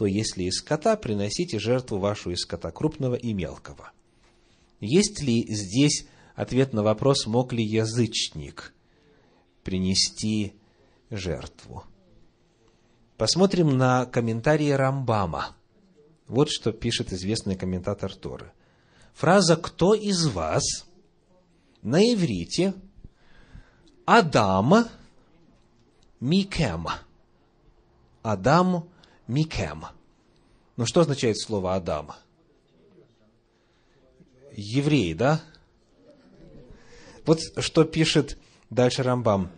то 0.00 0.06
если 0.06 0.44
из 0.44 0.60
скота, 0.60 0.96
приносите 0.96 1.58
жертву 1.58 1.98
вашу 1.98 2.30
из 2.30 2.38
скота 2.38 2.70
крупного 2.70 3.16
и 3.16 3.34
мелкого. 3.34 3.92
Есть 4.80 5.20
ли 5.20 5.44
здесь 5.46 6.06
ответ 6.34 6.72
на 6.72 6.82
вопрос, 6.82 7.26
мог 7.26 7.52
ли 7.52 7.62
язычник 7.62 8.72
принести 9.62 10.54
жертву? 11.10 11.84
Посмотрим 13.18 13.76
на 13.76 14.06
комментарии 14.06 14.70
Рамбама. 14.70 15.54
Вот 16.28 16.48
что 16.48 16.72
пишет 16.72 17.12
известный 17.12 17.56
комментатор 17.56 18.14
Торы. 18.14 18.52
Фраза 19.12 19.56
«Кто 19.56 19.92
из 19.92 20.28
вас» 20.28 20.86
на 21.82 22.00
иврите 22.00 22.72
Адам 24.06 24.86
Микем. 26.20 26.86
Адам 28.22 28.88
Микем. 29.30 29.84
Ну, 30.76 30.86
что 30.86 31.02
означает 31.02 31.38
слово 31.38 31.76
Адам? 31.76 32.12
Еврей, 34.52 35.14
да? 35.14 35.40
Вот 37.24 37.40
что 37.58 37.84
пишет 37.84 38.38
дальше 38.70 39.04
Рамбам. 39.04 39.52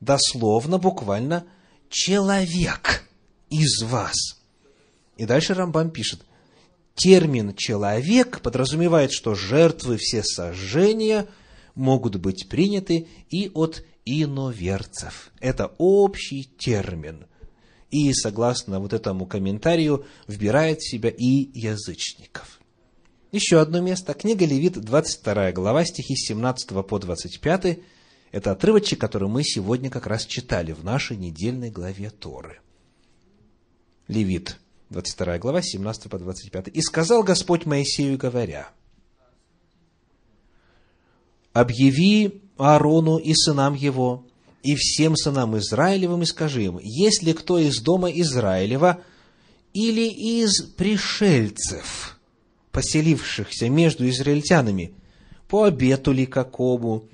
Дословно, 0.00 0.78
буквально, 0.78 1.46
человек 1.90 3.04
из 3.50 3.82
вас. 3.82 4.14
И 5.18 5.26
дальше 5.26 5.52
Рамбам 5.52 5.90
пишет, 5.90 6.22
термин 6.94 7.54
«человек» 7.54 8.40
подразумевает, 8.40 9.12
что 9.12 9.34
жертвы 9.34 9.98
все 9.98 10.22
сожжения 10.22 11.28
могут 11.74 12.16
быть 12.16 12.48
приняты 12.48 13.08
и 13.28 13.50
от 13.52 13.84
иноверцев. 14.06 15.32
Это 15.38 15.74
общий 15.76 16.44
термин. 16.44 17.26
И, 17.92 18.12
согласно 18.14 18.80
вот 18.80 18.94
этому 18.94 19.26
комментарию, 19.26 20.06
вбирает 20.26 20.80
в 20.80 20.90
себя 20.90 21.10
и 21.10 21.50
язычников. 21.52 22.58
Еще 23.32 23.60
одно 23.60 23.80
место. 23.80 24.14
Книга 24.14 24.46
Левит, 24.46 24.80
22 24.80 25.52
глава, 25.52 25.84
стихи 25.84 26.16
17 26.16 26.86
по 26.86 26.98
25. 26.98 27.78
Это 28.32 28.50
отрывочек, 28.50 28.98
который 28.98 29.28
мы 29.28 29.44
сегодня 29.44 29.90
как 29.90 30.06
раз 30.06 30.24
читали 30.24 30.72
в 30.72 30.82
нашей 30.82 31.18
недельной 31.18 31.70
главе 31.70 32.08
Торы. 32.08 32.60
Левит, 34.08 34.58
22 34.88 35.38
глава, 35.38 35.60
17 35.60 36.10
по 36.10 36.18
25. 36.18 36.68
«И 36.68 36.80
сказал 36.80 37.22
Господь 37.22 37.66
Моисею, 37.66 38.16
говоря, 38.16 38.70
«Объяви 41.52 42.42
Аарону 42.56 43.18
и 43.18 43.34
сынам 43.34 43.74
его, 43.74 44.24
и 44.62 44.74
всем 44.74 45.16
сынам 45.16 45.56
Израилевым, 45.58 46.22
и 46.22 46.26
скажи 46.26 46.64
им, 46.64 46.78
если 46.82 47.32
кто 47.32 47.58
из 47.58 47.80
дома 47.80 48.10
Израилева 48.10 49.02
или 49.72 50.08
из 50.08 50.62
пришельцев, 50.62 52.18
поселившихся 52.70 53.68
между 53.68 54.08
израильтянами, 54.08 54.94
по 55.48 55.64
обету 55.64 56.12
ли 56.12 56.26
какому, 56.26 57.04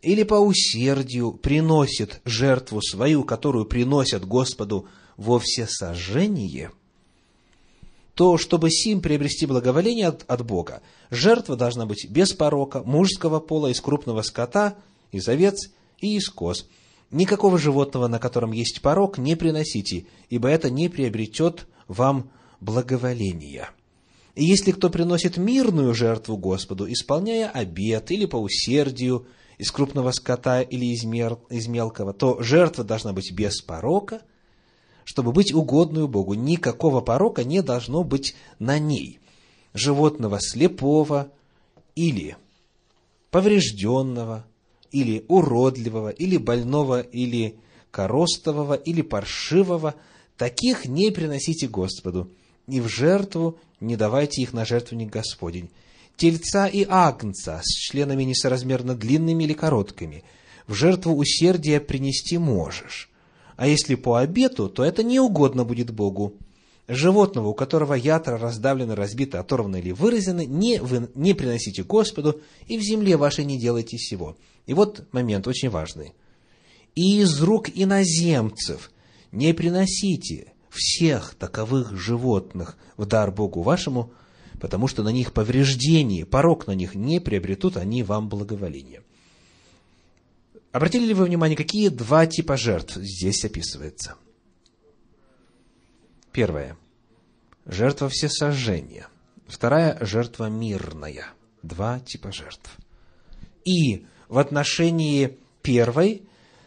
или 0.00 0.22
по 0.22 0.34
усердию 0.34 1.32
приносит 1.32 2.20
жертву 2.24 2.80
свою, 2.82 3.24
которую 3.24 3.66
приносят 3.66 4.24
Господу 4.26 4.86
во 5.16 5.38
всесожжение– 5.38 6.70
то 8.14 8.36
чтобы 8.36 8.70
сим 8.70 9.00
приобрести 9.00 9.46
благоволение 9.46 10.08
от, 10.08 10.24
от 10.28 10.44
Бога, 10.44 10.82
жертва 11.10 11.56
должна 11.56 11.86
быть 11.86 12.08
без 12.10 12.32
порока, 12.32 12.82
мужского 12.82 13.40
пола, 13.40 13.68
из 13.68 13.80
крупного 13.80 14.22
скота, 14.22 14.76
из 15.12 15.28
овец 15.28 15.70
и 15.98 16.16
из 16.16 16.28
коз. 16.28 16.68
Никакого 17.12 17.58
животного, 17.58 18.08
на 18.08 18.18
котором 18.18 18.50
есть 18.50 18.82
порок, 18.82 19.18
не 19.18 19.36
приносите, 19.36 20.06
ибо 20.28 20.48
это 20.48 20.70
не 20.70 20.88
приобретет 20.88 21.68
вам 21.86 22.30
благоволения. 22.60 23.70
И 24.34 24.44
если 24.44 24.72
кто 24.72 24.90
приносит 24.90 25.36
мирную 25.36 25.94
жертву 25.94 26.36
Господу, 26.36 26.90
исполняя 26.90 27.48
обет 27.48 28.10
или 28.10 28.24
по 28.24 28.36
усердию, 28.36 29.26
из 29.58 29.70
крупного 29.70 30.10
скота 30.10 30.62
или 30.62 30.86
из, 30.86 31.04
мер, 31.04 31.38
из 31.48 31.68
мелкого, 31.68 32.12
то 32.12 32.42
жертва 32.42 32.82
должна 32.82 33.12
быть 33.12 33.30
без 33.30 33.60
порока– 33.60 34.22
чтобы 35.04 35.32
быть 35.32 35.52
угодную 35.52 36.08
Богу. 36.08 36.34
Никакого 36.34 37.00
порока 37.00 37.44
не 37.44 37.62
должно 37.62 38.04
быть 38.04 38.34
на 38.58 38.78
ней. 38.78 39.20
Животного 39.74 40.38
слепого 40.40 41.30
или 41.94 42.36
поврежденного, 43.30 44.44
или 44.92 45.24
уродливого, 45.28 46.10
или 46.10 46.36
больного, 46.36 47.00
или 47.00 47.56
коростового, 47.90 48.74
или 48.74 49.02
паршивого, 49.02 49.94
таких 50.36 50.86
не 50.86 51.10
приносите 51.10 51.66
Господу, 51.66 52.30
и 52.68 52.80
в 52.80 52.88
жертву 52.88 53.58
не 53.80 53.96
давайте 53.96 54.42
их 54.42 54.52
на 54.52 54.64
жертвенник 54.64 55.10
Господень. 55.10 55.70
Тельца 56.16 56.66
и 56.66 56.86
агнца 56.88 57.60
с 57.64 57.68
членами 57.68 58.22
несоразмерно 58.22 58.94
длинными 58.94 59.44
или 59.44 59.54
короткими 59.54 60.22
в 60.66 60.74
жертву 60.74 61.14
усердия 61.16 61.80
принести 61.80 62.38
можешь 62.38 63.10
а 63.56 63.66
если 63.66 63.94
по 63.94 64.16
обету, 64.16 64.68
то 64.68 64.84
это 64.84 65.02
не 65.02 65.20
угодно 65.20 65.64
будет 65.64 65.92
Богу. 65.92 66.34
Животного, 66.88 67.48
у 67.48 67.54
которого 67.54 67.94
ятра 67.94 68.38
раздавлены, 68.38 68.94
разбиты, 68.94 69.38
оторваны 69.38 69.78
или 69.78 69.92
выразены, 69.92 70.46
не, 70.46 70.80
вы, 70.80 71.08
не 71.14 71.32
приносите 71.32 71.84
Господу, 71.84 72.40
и 72.66 72.76
в 72.76 72.82
земле 72.82 73.16
вашей 73.16 73.44
не 73.44 73.58
делайте 73.58 73.96
всего. 73.96 74.36
И 74.66 74.74
вот 74.74 75.06
момент 75.12 75.46
очень 75.46 75.70
важный. 75.70 76.12
И 76.94 77.20
из 77.20 77.40
рук 77.40 77.68
иноземцев 77.72 78.90
не 79.30 79.54
приносите 79.54 80.52
всех 80.70 81.34
таковых 81.34 81.96
животных 81.96 82.76
в 82.96 83.06
дар 83.06 83.30
Богу 83.30 83.62
вашему, 83.62 84.12
потому 84.60 84.88
что 84.88 85.02
на 85.02 85.10
них 85.10 85.32
повреждение, 85.32 86.26
порог 86.26 86.66
на 86.66 86.72
них 86.72 86.94
не 86.94 87.20
приобретут 87.20 87.76
они 87.76 88.02
вам 88.02 88.28
благоволение. 88.28 89.02
Обратили 90.72 91.06
ли 91.06 91.14
вы 91.14 91.26
внимание, 91.26 91.56
какие 91.56 91.88
два 91.88 92.26
типа 92.26 92.56
жертв 92.56 92.96
здесь 92.96 93.44
описывается? 93.44 94.16
Первое. 96.32 96.76
Жертва 97.66 98.08
всесожжения. 98.08 99.08
Вторая– 99.46 99.98
жертва 100.00 100.48
мирная. 100.48 101.26
Два 101.62 102.00
типа 102.00 102.32
жертв. 102.32 102.70
И 103.64 104.06
в 104.28 104.38
отношении 104.38 105.38
первой 105.62 106.22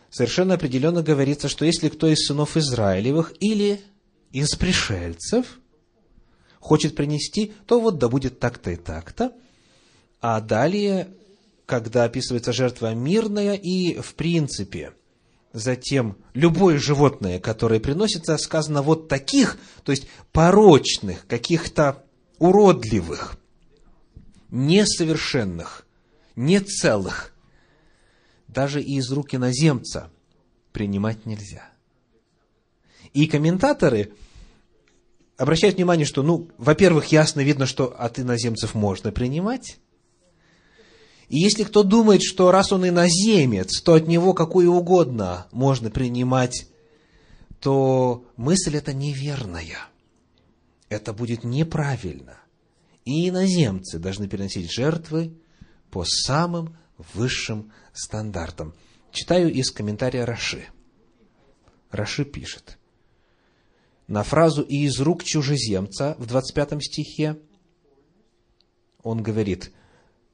совершенно 0.10 0.54
определенно 0.54 1.02
говорится, 1.02 1.50
что 1.50 1.66
если 1.66 1.90
кто 1.90 2.08
из 2.08 2.26
сынов 2.26 2.56
Израилевых 2.56 3.34
или 3.40 3.82
из 4.32 4.56
пришельцев 4.56 5.60
хочет 6.60 6.96
принести, 6.96 7.54
то 7.66 7.82
вот 7.82 7.98
да 7.98 8.08
будет 8.08 8.40
так-то 8.40 8.72
и 8.72 8.76
так-то. 8.76 9.34
А 10.22 10.40
далее 10.40 11.10
когда 11.66 12.04
описывается 12.04 12.54
жертва 12.54 12.94
мирная 12.94 13.56
и 13.56 14.00
в 14.00 14.16
принципе. 14.16 14.94
Затем 15.56 16.18
любое 16.34 16.78
животное, 16.78 17.40
которое 17.40 17.80
приносится, 17.80 18.38
сказано 18.38 18.82
вот 18.82 19.08
таких, 19.08 19.58
то 19.86 19.94
есть 19.94 20.06
порочных, 20.34 21.26
каких-то 21.28 22.04
уродливых, 22.40 23.38
несовершенных, 24.52 25.88
нецелых, 26.36 27.34
даже 28.50 28.82
и 28.82 28.98
из 28.98 29.10
рук 29.10 29.34
иноземца 29.34 30.12
принимать 30.74 31.26
нельзя. 31.26 31.70
И 33.14 33.26
комментаторы 33.26 34.12
обращают 35.38 35.78
внимание, 35.78 36.06
что, 36.06 36.22
ну, 36.22 36.50
во-первых, 36.58 37.14
ясно 37.14 37.40
видно, 37.40 37.66
что 37.66 37.96
от 37.98 38.20
иноземцев 38.20 38.76
можно 38.76 39.14
принимать, 39.14 39.78
и 41.30 41.40
если 41.40 41.64
кто 41.64 41.84
думает, 41.84 42.22
что 42.24 42.52
раз 42.52 42.72
он 42.72 42.88
иноземец, 42.88 43.82
то 43.82 43.96
от 43.96 44.08
него 44.08 44.34
какую 44.34 44.72
угодно 44.72 45.48
можно 45.52 45.90
принимать, 45.90 46.68
то 47.60 48.26
мысль 48.38 48.78
эта 48.78 48.94
неверная. 48.94 49.88
Это 50.88 51.14
будет 51.14 51.44
неправильно. 51.44 52.38
И 53.06 53.30
иноземцы 53.30 53.98
должны 53.98 54.28
переносить 54.28 54.72
жертвы 54.72 55.34
по 55.90 56.06
самым 56.06 56.78
высшим 57.14 57.72
стандартам. 57.94 58.74
Читаю 59.12 59.52
из 59.52 59.72
комментария 59.72 60.26
Раши. 60.26 60.66
Раши 61.90 62.24
пишет. 62.24 62.78
На 64.08 64.22
фразу 64.22 64.62
«и 64.62 64.86
из 64.86 65.00
рук 65.00 65.24
чужеземца» 65.24 66.16
в 66.20 66.28
25 66.28 66.84
стихе 66.84 67.40
он 69.02 69.24
говорит– 69.24 69.72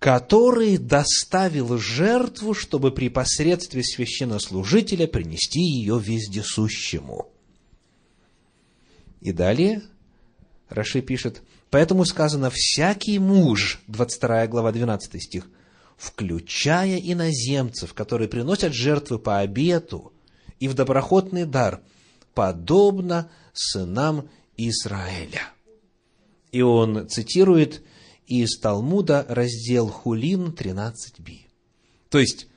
который 0.02 0.80
доставил 0.80 1.78
жертву, 1.78 2.56
чтобы 2.56 2.92
при 2.92 3.08
посредстве 3.08 3.84
священнослужителя 3.84 5.06
принести 5.06 5.62
ее 5.62 6.00
вездесущему. 6.00 7.32
И 9.20 9.32
далее 9.32 9.84
Раши 10.70 11.04
пишет, 11.04 11.44
поэтому 11.70 12.04
сказано, 12.06 12.50
всякий 12.52 13.20
муж, 13.20 13.80
22 13.86 14.48
глава, 14.48 14.72
12 14.72 15.22
стих, 15.22 15.48
включая 15.98 16.98
иноземцев, 16.98 17.94
которые 17.94 18.28
приносят 18.28 18.74
жертвы 18.74 19.20
по 19.20 19.38
обету 19.38 20.14
и 20.60 20.68
в 20.68 20.74
доброхотный 20.74 21.46
дар, 21.46 21.80
подобно 22.34 23.30
сынам 23.54 24.28
Израиля. 24.58 25.44
И 26.52 26.64
он 26.64 27.08
цитирует 27.08 27.84
из 28.28 28.58
Талмуда 28.60 29.26
раздел 29.28 29.88
Хулин 29.88 30.50
13b. 30.50 31.40
То 32.10 32.20
есть, 32.20 32.48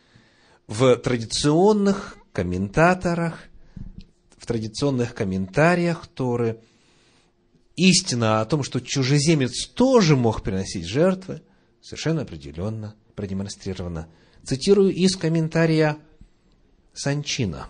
в 0.66 0.96
традиционных 0.96 2.16
комментаторах, 2.32 3.38
в 4.36 4.46
традиционных 4.46 5.14
комментариях 5.14 6.06
Торы 6.06 6.60
истина 7.76 8.40
о 8.40 8.44
том, 8.46 8.62
что 8.62 8.80
чужеземец 8.80 9.66
тоже 9.68 10.16
мог 10.16 10.42
приносить 10.42 10.86
жертвы, 10.86 11.42
совершенно 11.80 12.22
определенно 12.22 12.94
продемонстрирована. 13.14 14.08
Цитирую 14.44 14.92
из 14.92 15.16
комментария 15.16 15.98
Санчина. 16.92 17.68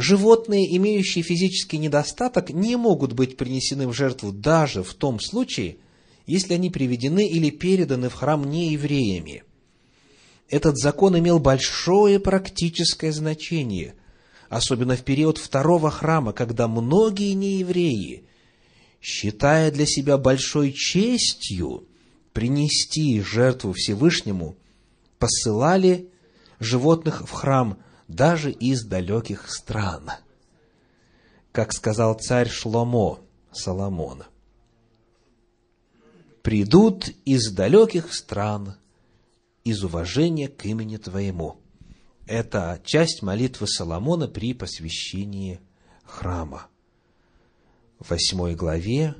Животные, 0.00 0.74
имеющие 0.78 1.22
физический 1.22 1.76
недостаток, 1.76 2.48
не 2.48 2.76
могут 2.76 3.12
быть 3.12 3.36
принесены 3.36 3.86
в 3.86 3.92
жертву 3.92 4.32
даже 4.32 4.82
в 4.82 4.94
том 4.94 5.20
случае, 5.20 5.76
если 6.24 6.54
они 6.54 6.70
приведены 6.70 7.28
или 7.28 7.50
переданы 7.50 8.08
в 8.08 8.14
храм 8.14 8.42
неевреями. 8.42 9.44
Этот 10.48 10.78
закон 10.78 11.18
имел 11.18 11.38
большое 11.38 12.18
практическое 12.18 13.12
значение, 13.12 13.94
особенно 14.48 14.96
в 14.96 15.02
период 15.02 15.36
второго 15.36 15.90
храма, 15.90 16.32
когда 16.32 16.66
многие 16.66 17.34
неевреи, 17.34 18.24
считая 19.02 19.70
для 19.70 19.84
себя 19.84 20.16
большой 20.16 20.72
честью 20.72 21.84
принести 22.32 23.20
жертву 23.20 23.74
Всевышнему, 23.74 24.56
посылали 25.18 26.08
животных 26.58 27.28
в 27.28 27.32
храм 27.32 27.76
даже 28.10 28.50
из 28.50 28.84
далеких 28.84 29.50
стран. 29.50 30.10
Как 31.52 31.72
сказал 31.72 32.14
царь 32.14 32.48
Шломо 32.48 33.20
Соломона. 33.52 34.26
«Придут 36.42 37.08
из 37.24 37.52
далеких 37.52 38.12
стран 38.14 38.76
из 39.64 39.84
уважения 39.84 40.48
к 40.48 40.64
имени 40.64 40.96
Твоему». 40.96 41.56
Это 42.26 42.80
часть 42.84 43.22
молитвы 43.22 43.66
Соломона 43.66 44.28
при 44.28 44.54
посвящении 44.54 45.60
храма. 46.04 46.68
В 47.98 48.10
восьмой 48.10 48.54
главе 48.54 49.16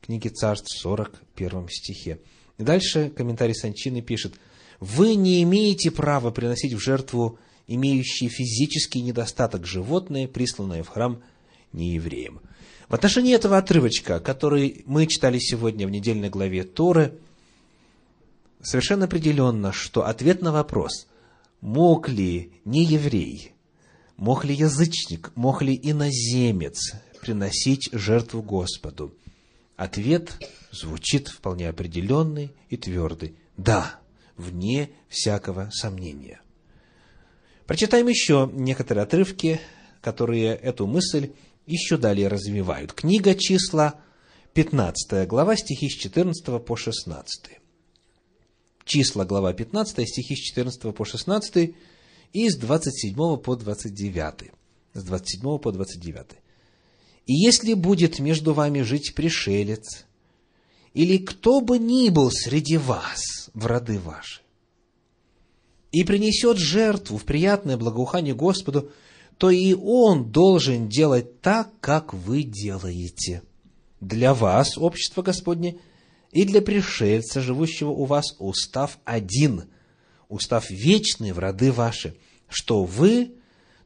книги 0.00 0.28
Царств, 0.28 0.68
41 0.80 1.68
стихе. 1.70 2.20
И 2.58 2.62
дальше 2.62 3.10
комментарий 3.10 3.54
Санчины 3.54 4.02
пишет, 4.02 4.34
«Вы 4.80 5.14
не 5.14 5.42
имеете 5.44 5.90
права 5.90 6.30
приносить 6.30 6.74
в 6.74 6.80
жертву 6.80 7.38
имеющие 7.68 8.28
физический 8.28 9.00
недостаток 9.02 9.64
животное, 9.64 10.26
присланное 10.26 10.82
в 10.82 10.88
храм 10.88 11.22
неевреям». 11.72 12.40
В 12.88 12.94
отношении 12.94 13.34
этого 13.34 13.58
отрывочка, 13.58 14.18
который 14.18 14.82
мы 14.86 15.06
читали 15.06 15.38
сегодня 15.38 15.86
в 15.86 15.90
недельной 15.90 16.30
главе 16.30 16.64
Торы, 16.64 17.12
совершенно 18.62 19.04
определенно, 19.04 19.72
что 19.72 20.06
ответ 20.06 20.42
на 20.42 20.52
вопрос, 20.52 21.06
мог 21.60 22.08
ли 22.08 22.52
нееврей, 22.64 23.52
мог 24.16 24.44
ли 24.44 24.54
язычник, 24.54 25.32
мог 25.34 25.62
ли 25.62 25.78
иноземец 25.80 26.94
приносить 27.20 27.90
жертву 27.92 28.42
Господу, 28.42 29.14
ответ 29.76 30.32
звучит 30.72 31.28
вполне 31.28 31.68
определенный 31.68 32.52
и 32.70 32.76
твердый. 32.76 33.34
Да, 33.56 34.00
вне 34.36 34.90
всякого 35.08 35.70
сомнения. 35.72 36.40
Прочитаем 37.68 38.08
еще 38.08 38.50
некоторые 38.54 39.02
отрывки, 39.02 39.60
которые 40.00 40.56
эту 40.56 40.86
мысль 40.86 41.32
еще 41.66 41.98
далее 41.98 42.28
развивают. 42.28 42.94
Книга 42.94 43.34
числа, 43.34 44.00
15 44.54 45.28
глава, 45.28 45.54
стихи 45.54 45.90
с 45.90 45.92
14 45.92 46.64
по 46.64 46.76
16. 46.76 47.58
Числа, 48.86 49.26
глава 49.26 49.52
15, 49.52 50.08
стихи 50.08 50.34
с 50.34 50.38
14 50.38 50.94
по 50.94 51.04
16 51.04 51.74
и 52.32 52.48
с 52.48 52.56
27 52.56 53.14
по 53.36 53.54
29. 53.54 54.50
С 54.94 55.04
27 55.04 55.58
по 55.58 55.70
29. 55.70 56.26
«И 57.26 57.34
если 57.34 57.74
будет 57.74 58.18
между 58.18 58.54
вами 58.54 58.80
жить 58.80 59.14
пришелец, 59.14 60.06
или 60.94 61.18
кто 61.18 61.60
бы 61.60 61.78
ни 61.78 62.08
был 62.08 62.30
среди 62.30 62.78
вас 62.78 63.50
в 63.52 63.66
роды 63.66 63.98
ваши, 63.98 64.40
и 65.92 66.04
принесет 66.04 66.58
жертву 66.58 67.16
в 67.16 67.24
приятное 67.24 67.76
благоухание 67.76 68.34
Господу, 68.34 68.90
то 69.38 69.50
и 69.50 69.74
он 69.74 70.30
должен 70.30 70.88
делать 70.88 71.40
так, 71.40 71.70
как 71.80 72.12
вы 72.12 72.42
делаете. 72.42 73.42
Для 74.00 74.34
вас, 74.34 74.76
общество 74.76 75.22
Господне, 75.22 75.78
и 76.32 76.44
для 76.44 76.60
пришельца, 76.60 77.40
живущего 77.40 77.90
у 77.90 78.04
вас, 78.04 78.36
устав 78.38 78.98
один, 79.04 79.64
устав 80.28 80.70
вечный 80.70 81.32
в 81.32 81.38
роды 81.38 81.72
ваши, 81.72 82.16
что 82.48 82.84
вы, 82.84 83.32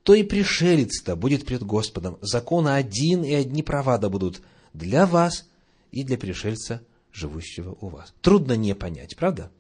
то 0.02 0.14
и 0.14 0.22
пришелец-то 0.22 1.14
будет 1.14 1.46
пред 1.46 1.62
Господом. 1.62 2.18
Закон 2.20 2.66
один 2.66 3.22
и 3.22 3.32
одни 3.32 3.62
права 3.62 3.98
да 3.98 4.08
будут 4.08 4.42
для 4.72 5.06
вас 5.06 5.46
и 5.92 6.02
для 6.02 6.18
пришельца 6.18 6.82
живущего 7.12 7.76
у 7.80 7.88
вас. 7.88 8.12
Трудно 8.20 8.56
не 8.56 8.74
понять, 8.74 9.16
правда? 9.16 9.50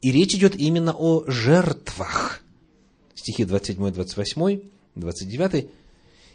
И 0.00 0.12
речь 0.12 0.34
идет 0.34 0.56
именно 0.56 0.94
о 0.96 1.24
жертвах. 1.26 2.42
Стихи 3.14 3.44
27, 3.44 3.90
28, 3.92 4.60
29. 4.94 5.70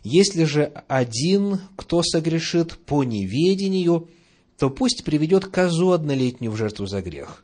«Если 0.04 0.44
же 0.44 0.72
один, 0.88 1.62
кто 1.78 2.04
согрешит 2.04 2.78
по 2.78 3.04
неведению, 3.04 4.10
то 4.58 4.70
пусть 4.70 5.04
приведет 5.04 5.46
козу 5.46 5.92
однолетнюю 5.92 6.52
в 6.52 6.58
жертву 6.58 6.86
за 6.86 7.02
грех, 7.02 7.44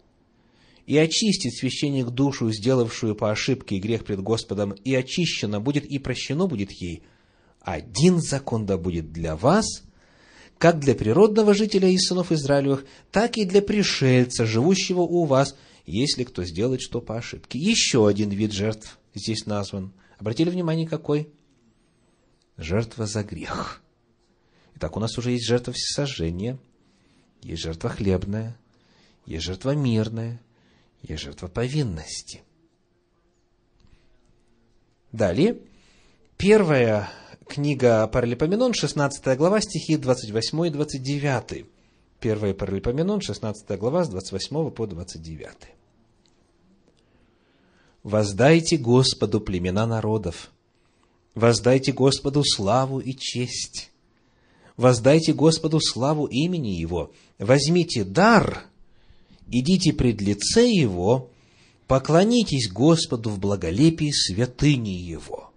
и 0.86 0.97
очистит 0.97 1.53
священник 1.53 2.10
душу, 2.10 2.51
сделавшую 2.51 3.15
по 3.15 3.32
ошибке 3.32 3.77
грех 3.77 4.03
пред 4.03 4.21
Господом, 4.21 4.71
и 4.71 4.95
очищена 4.95 5.60
будет, 5.60 5.86
и 5.86 5.99
прощено 5.99 6.47
будет 6.47 6.71
ей. 6.71 7.03
Один 7.62 8.19
закон 8.19 8.65
да 8.65 8.77
будет 8.77 9.12
для 9.12 9.36
вас, 9.36 9.84
как 10.58 10.79
для 10.79 10.95
природного 10.95 11.53
жителя 11.53 11.88
из 11.89 12.08
сынов 12.08 12.32
Израилевых, 12.32 12.86
так 13.12 13.38
и 13.38 13.45
для 13.45 13.62
пришельца, 13.62 14.45
живущего 14.45 15.01
у 15.01 15.25
вас, 15.25 15.55
если 15.97 16.23
кто 16.23 16.43
сделает 16.43 16.82
что 16.82 17.02
по 17.02 17.17
ошибке. 17.17 17.58
Еще 17.58 18.08
один 18.08 18.30
вид 18.30 18.52
жертв 18.52 18.99
здесь 19.13 19.45
назван. 19.45 19.91
Обратили 20.17 20.49
внимание, 20.49 20.88
какой? 20.88 21.30
Жертва 22.58 23.06
за 23.06 23.23
грех. 23.23 23.82
Итак, 24.75 24.97
у 24.97 24.99
нас 24.99 25.17
уже 25.17 25.32
есть 25.32 25.47
жертва 25.47 25.73
всесожжения, 25.73 26.60
есть 27.41 27.63
жертва 27.63 27.89
хлебная, 27.89 28.58
есть 29.25 29.45
жертва 29.45 29.75
мирная, 29.75 30.41
есть 31.02 31.23
жертва 31.23 31.47
повинности. 31.47 32.43
Далее, 35.12 35.60
первая 36.38 37.10
Книга 37.47 38.06
Паралипоменон, 38.06 38.73
16 38.73 39.36
глава, 39.36 39.60
стихи 39.60 39.97
28 39.97 40.67
и 40.67 40.69
29. 40.69 41.65
Первая 42.19 42.54
Паралипоменон, 42.54 43.21
16 43.21 43.80
глава, 43.80 44.04
с 44.04 44.10
28 44.10 44.69
по 44.69 44.86
29. 44.86 45.79
«Воздайте 48.10 48.78
Господу 48.78 49.39
племена 49.39 49.86
народов, 49.86 50.50
воздайте 51.36 51.91
Господу 51.91 52.43
славу 52.43 53.00
и 53.00 53.13
честь, 53.13 53.91
воздайте 54.78 55.32
Господу 55.32 55.80
славу 55.80 56.26
имени 56.26 56.69
Его, 56.69 57.12
возьмите 57.38 58.04
дар, 58.04 58.65
идите 59.45 59.93
пред 59.93 60.22
лице 60.22 60.67
Его, 60.67 61.30
поклонитесь 61.86 62.72
Господу 62.72 63.30
в 63.30 63.38
благолепии 63.38 64.10
святыни 64.10 64.89
Его». 64.89 65.52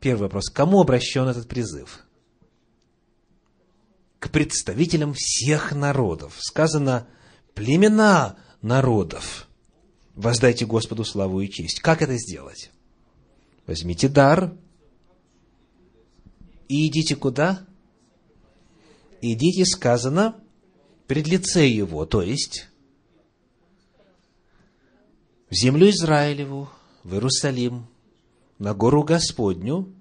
Первый 0.00 0.24
вопрос. 0.24 0.50
Кому 0.50 0.82
обращен 0.82 1.26
этот 1.28 1.48
призыв? 1.48 2.04
К 4.18 4.28
представителям 4.28 5.14
всех 5.16 5.72
народов. 5.72 6.36
Сказано, 6.40 7.06
племена 7.54 8.36
народов. 8.60 9.46
Воздайте 10.14 10.66
Господу 10.66 11.04
славу 11.04 11.40
и 11.40 11.48
честь. 11.48 11.80
Как 11.80 12.02
это 12.02 12.16
сделать? 12.16 12.70
Возьмите 13.66 14.08
дар 14.08 14.52
и 16.68 16.88
идите 16.88 17.16
куда? 17.16 17.66
Идите, 19.22 19.64
сказано, 19.66 20.42
пред 21.06 21.26
лице 21.26 21.66
его, 21.68 22.06
то 22.06 22.22
есть 22.22 22.68
в 25.50 25.54
землю 25.54 25.90
Израилеву, 25.90 26.70
в 27.02 27.14
Иерусалим, 27.14 27.86
на 28.58 28.72
гору 28.72 29.02
Господню 29.02 29.92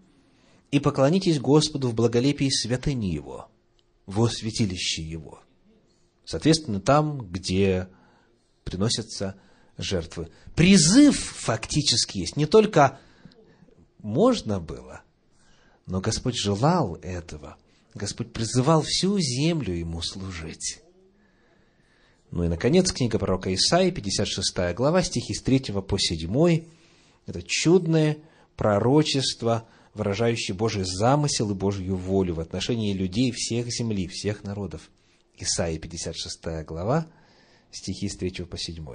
и 0.69 0.79
поклонитесь 0.79 1.39
Господу 1.39 1.89
в 1.89 1.95
благолепии 1.95 2.49
святыни 2.49 3.07
Его, 3.07 3.49
во 4.05 4.29
святилище 4.29 5.01
Его. 5.01 5.41
Соответственно, 6.23 6.79
там, 6.79 7.27
где 7.31 7.87
приносятся 8.63 9.35
жертвы. 9.79 10.29
Призыв 10.55 11.17
фактически 11.17 12.19
есть. 12.19 12.35
Не 12.35 12.45
только 12.45 12.99
можно 13.99 14.59
было, 14.59 15.01
но 15.85 16.01
Господь 16.01 16.37
желал 16.37 16.95
этого. 17.01 17.57
Господь 17.95 18.31
призывал 18.31 18.83
всю 18.83 19.19
землю 19.19 19.73
Ему 19.73 20.01
служить. 20.01 20.81
Ну 22.31 22.43
и, 22.43 22.47
наконец, 22.47 22.91
книга 22.91 23.17
пророка 23.17 23.53
Исаии, 23.53 23.89
56 23.89 24.75
глава, 24.75 25.01
стихи 25.01 25.33
с 25.33 25.41
3 25.41 25.71
по 25.81 25.97
7. 25.97 26.63
Это 27.25 27.41
чудное 27.41 28.17
пророчество, 28.55 29.67
выражающее 29.95 30.55
Божий 30.55 30.83
замысел 30.83 31.49
и 31.49 31.55
Божью 31.55 31.95
волю 31.95 32.35
в 32.35 32.39
отношении 32.39 32.93
людей 32.93 33.31
всех 33.31 33.67
земли, 33.71 34.07
всех 34.07 34.43
народов. 34.43 34.91
Исаия, 35.37 35.79
56 35.79 36.65
глава, 36.65 37.07
стихи 37.71 38.07
с 38.07 38.15
3 38.15 38.45
по 38.45 38.57
7. 38.57 38.85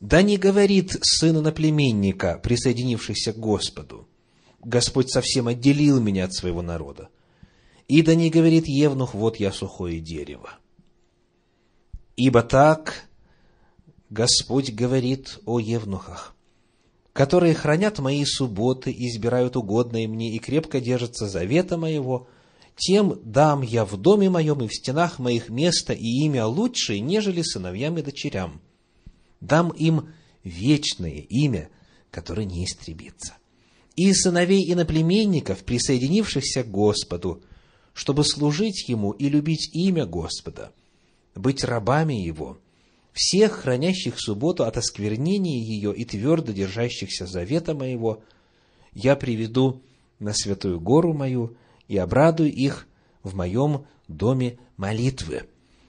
«Да 0.00 0.22
не 0.22 0.36
говорит 0.36 0.98
сын 1.02 1.42
наплеменника, 1.42 2.38
присоединившийся 2.42 3.32
к 3.32 3.38
Господу, 3.38 4.08
Господь 4.62 5.10
совсем 5.10 5.48
отделил 5.48 6.00
меня 6.00 6.24
от 6.24 6.34
своего 6.34 6.60
народа. 6.60 7.08
И 7.88 8.02
да 8.02 8.14
не 8.14 8.30
говорит 8.30 8.66
Евнух, 8.66 9.14
вот 9.14 9.36
я 9.36 9.52
сухое 9.52 10.00
дерево. 10.00 10.50
Ибо 12.16 12.42
так 12.42 13.04
Господь 14.10 14.72
говорит 14.72 15.38
о 15.46 15.60
евнухах, 15.60 16.34
которые 17.12 17.54
хранят 17.54 17.98
мои 17.98 18.24
субботы, 18.24 18.90
избирают 18.90 19.56
угодное 19.56 20.08
мне 20.08 20.34
и 20.34 20.38
крепко 20.38 20.80
держатся 20.80 21.28
завета 21.28 21.76
моего, 21.76 22.28
тем 22.76 23.20
дам 23.22 23.62
я 23.62 23.84
в 23.84 23.96
доме 23.96 24.30
моем 24.30 24.62
и 24.62 24.68
в 24.68 24.74
стенах 24.74 25.18
моих 25.18 25.48
место 25.48 25.92
и 25.92 26.24
имя 26.24 26.46
лучшее, 26.46 27.00
нежели 27.00 27.42
сыновьям 27.42 27.98
и 27.98 28.02
дочерям. 28.02 28.60
Дам 29.40 29.70
им 29.70 30.08
вечное 30.44 31.24
имя, 31.28 31.68
которое 32.10 32.44
не 32.44 32.64
истребится. 32.64 33.34
И 33.94 34.12
сыновей 34.12 34.72
иноплеменников, 34.72 35.64
присоединившихся 35.64 36.64
к 36.64 36.70
Господу, 36.70 37.42
чтобы 37.92 38.24
служить 38.24 38.88
Ему 38.88 39.12
и 39.12 39.28
любить 39.28 39.70
имя 39.74 40.06
Господа– 40.06 40.72
быть 41.36 41.64
рабами 41.64 42.14
Его, 42.14 42.58
всех 43.12 43.52
хранящих 43.60 44.18
субботу 44.18 44.64
от 44.64 44.76
осквернения 44.76 45.62
ее 45.62 45.94
и 45.94 46.04
твердо 46.04 46.52
держащихся 46.52 47.26
завета 47.26 47.74
моего, 47.74 48.22
я 48.92 49.16
приведу 49.16 49.82
на 50.18 50.32
святую 50.32 50.80
гору 50.80 51.12
мою 51.12 51.56
и 51.88 51.96
обрадую 51.96 52.52
их 52.52 52.86
в 53.22 53.34
моем 53.34 53.86
доме 54.08 54.58
молитвы. 54.76 55.44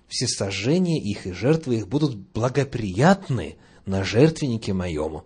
Все 0.07 0.27
сожжения 0.27 1.01
их 1.01 1.27
и 1.27 1.31
жертвы 1.31 1.77
их 1.77 1.87
будут 1.87 2.15
благоприятны 2.15 3.57
на 3.85 4.03
жертвеннике 4.03 4.73
моем, 4.73 5.23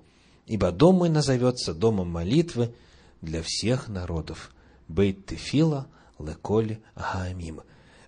ибо 0.47 0.71
дом 0.71 0.95
мой 0.97 1.09
назовется 1.09 1.73
домом 1.73 2.09
молитвы 2.09 2.73
для 3.21 3.41
всех 3.43 3.87
народов. 3.87 4.51
Бейт 4.87 5.25
Тефила, 5.25 5.87
Леколь, 6.19 6.79
Гаамим 6.95 7.61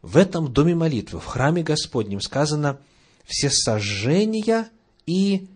в 0.03 0.17
этом 0.17 0.53
доме 0.53 0.75
молитвы, 0.75 1.19
в 1.19 1.25
храме 1.25 1.63
Господнем 1.63 2.19
сказано, 2.19 2.79
все 3.23 3.49
сожжения 3.49 4.69
и 5.05 5.47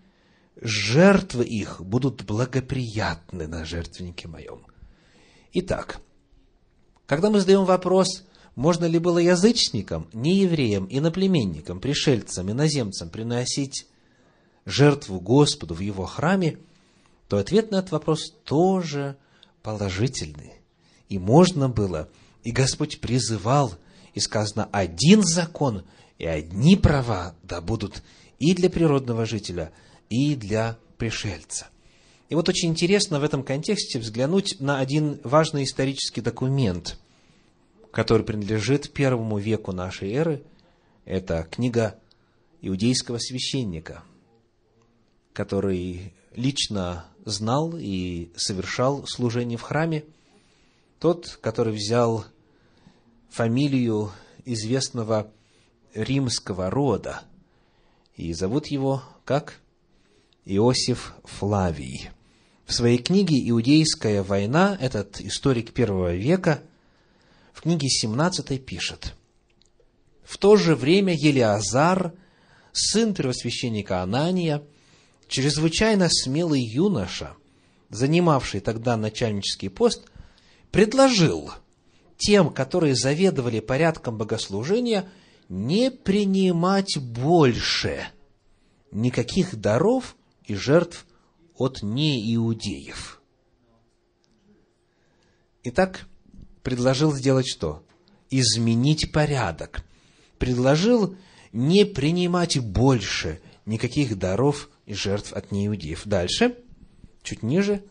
жертвы 0.60 1.44
их 1.44 1.82
будут 1.84 2.24
благоприятны 2.24 3.46
на 3.46 3.66
жертвеннике 3.66 4.30
моем. 4.30 4.66
Итак, 5.52 6.00
когда 7.06 7.30
мы 7.30 7.42
задаем 7.42 7.66
вопрос, 7.66 8.24
можно 8.58 8.86
ли 8.86 8.98
было 8.98 9.20
язычникам, 9.20 10.10
неевреям, 10.14 10.88
иноплеменникам, 10.90 11.80
пришельцам, 11.80 12.52
иноземцам 12.52 13.12
приносить 13.12 13.86
жертву 14.66 15.20
Господу 15.20 15.76
в 15.76 15.80
его 15.80 16.06
храме, 16.08 16.58
то 17.28 17.38
ответ 17.38 17.70
на 17.70 17.78
этот 17.78 17.92
вопрос 17.92 18.34
тоже 18.44 19.16
положительный. 19.62 20.54
И 21.08 21.20
можно 21.20 21.70
было, 21.70 22.10
и 22.44 22.50
Господь 22.50 23.00
призывал 23.00 23.76
и 24.16 24.20
сказано, 24.20 24.68
один 24.72 25.22
закон 25.22 25.84
и 26.18 26.26
одни 26.26 26.76
права 26.76 27.36
да 27.44 27.62
будут 27.62 28.02
и 28.40 28.56
для 28.56 28.72
природного 28.72 29.28
жителя, 29.28 29.72
и 30.10 30.34
для 30.34 30.80
пришельца. 30.98 31.68
И 32.30 32.34
вот 32.34 32.50
очень 32.50 32.70
интересно 32.70 33.20
в 33.20 33.24
этом 33.24 33.44
контексте 33.44 34.00
взглянуть 34.00 34.60
на 34.60 34.80
один 34.80 35.22
важный 35.24 35.64
исторический 35.64 36.22
документ, 36.22 36.98
который 37.98 38.22
принадлежит 38.22 38.94
первому 38.94 39.40
веку 39.40 39.72
нашей 39.72 40.14
эры. 40.14 40.44
Это 41.04 41.48
книга 41.50 41.98
иудейского 42.62 43.18
священника, 43.18 44.04
который 45.34 46.14
лично 46.36 47.08
знал 47.26 47.74
и 47.76 48.32
совершал 48.36 49.08
служение 49.08 49.58
в 49.58 49.64
храме. 49.64 50.04
Тот, 51.00 51.40
который 51.42 51.74
взял 51.74 52.24
фамилию 53.32 54.12
известного 54.46 55.32
римского 55.96 56.70
рода. 56.70 57.24
И 58.16 58.32
зовут 58.34 58.68
его 58.68 59.02
как? 59.26 59.56
Иосиф 60.46 61.16
Флавий. 61.24 62.12
В 62.68 62.74
своей 62.74 63.00
книге 63.00 63.38
«Иудейская 63.50 64.22
война» 64.22 64.78
этот 64.80 65.20
историк 65.20 65.74
первого 65.74 66.14
века 66.14 66.62
в 67.58 67.62
книге 67.62 67.90
17 67.90 68.64
пишет. 68.64 69.16
В 70.24 70.38
то 70.38 70.58
же 70.58 70.76
время 70.76 71.16
Елиазар, 71.16 72.14
сын 72.72 73.16
первосвященника 73.16 74.04
Анания, 74.04 74.62
чрезвычайно 75.28 76.08
смелый 76.08 76.62
юноша, 76.62 77.36
занимавший 77.90 78.60
тогда 78.60 78.96
начальнический 78.96 79.70
пост, 79.70 80.04
предложил– 80.70 81.52
тем, 82.18 82.52
которые 82.52 82.96
заведовали 82.96 83.60
порядком 83.60 84.18
богослужения, 84.18 85.10
не 85.50 85.92
принимать 85.92 86.98
больше 87.00 88.08
никаких 88.92 89.56
даров 89.56 90.16
и 90.44 90.56
жертв 90.56 91.06
от 91.56 91.82
неиудеев. 91.82 93.22
Итак, 95.64 96.08
предложил 96.68 97.16
сделать 97.16 97.48
что? 97.48 97.82
Изменить 98.30 99.14
порядок. 99.14 99.86
Предложил 100.38 101.16
не 101.54 101.86
принимать 101.86 102.60
больше 102.60 103.40
никаких 103.66 104.20
даров 104.20 104.70
и 104.86 104.94
жертв 104.94 105.32
от 105.32 105.54
неиудеев. 105.54 106.02
Дальше, 106.04 106.58
чуть 107.24 107.42
ниже, 107.42 107.86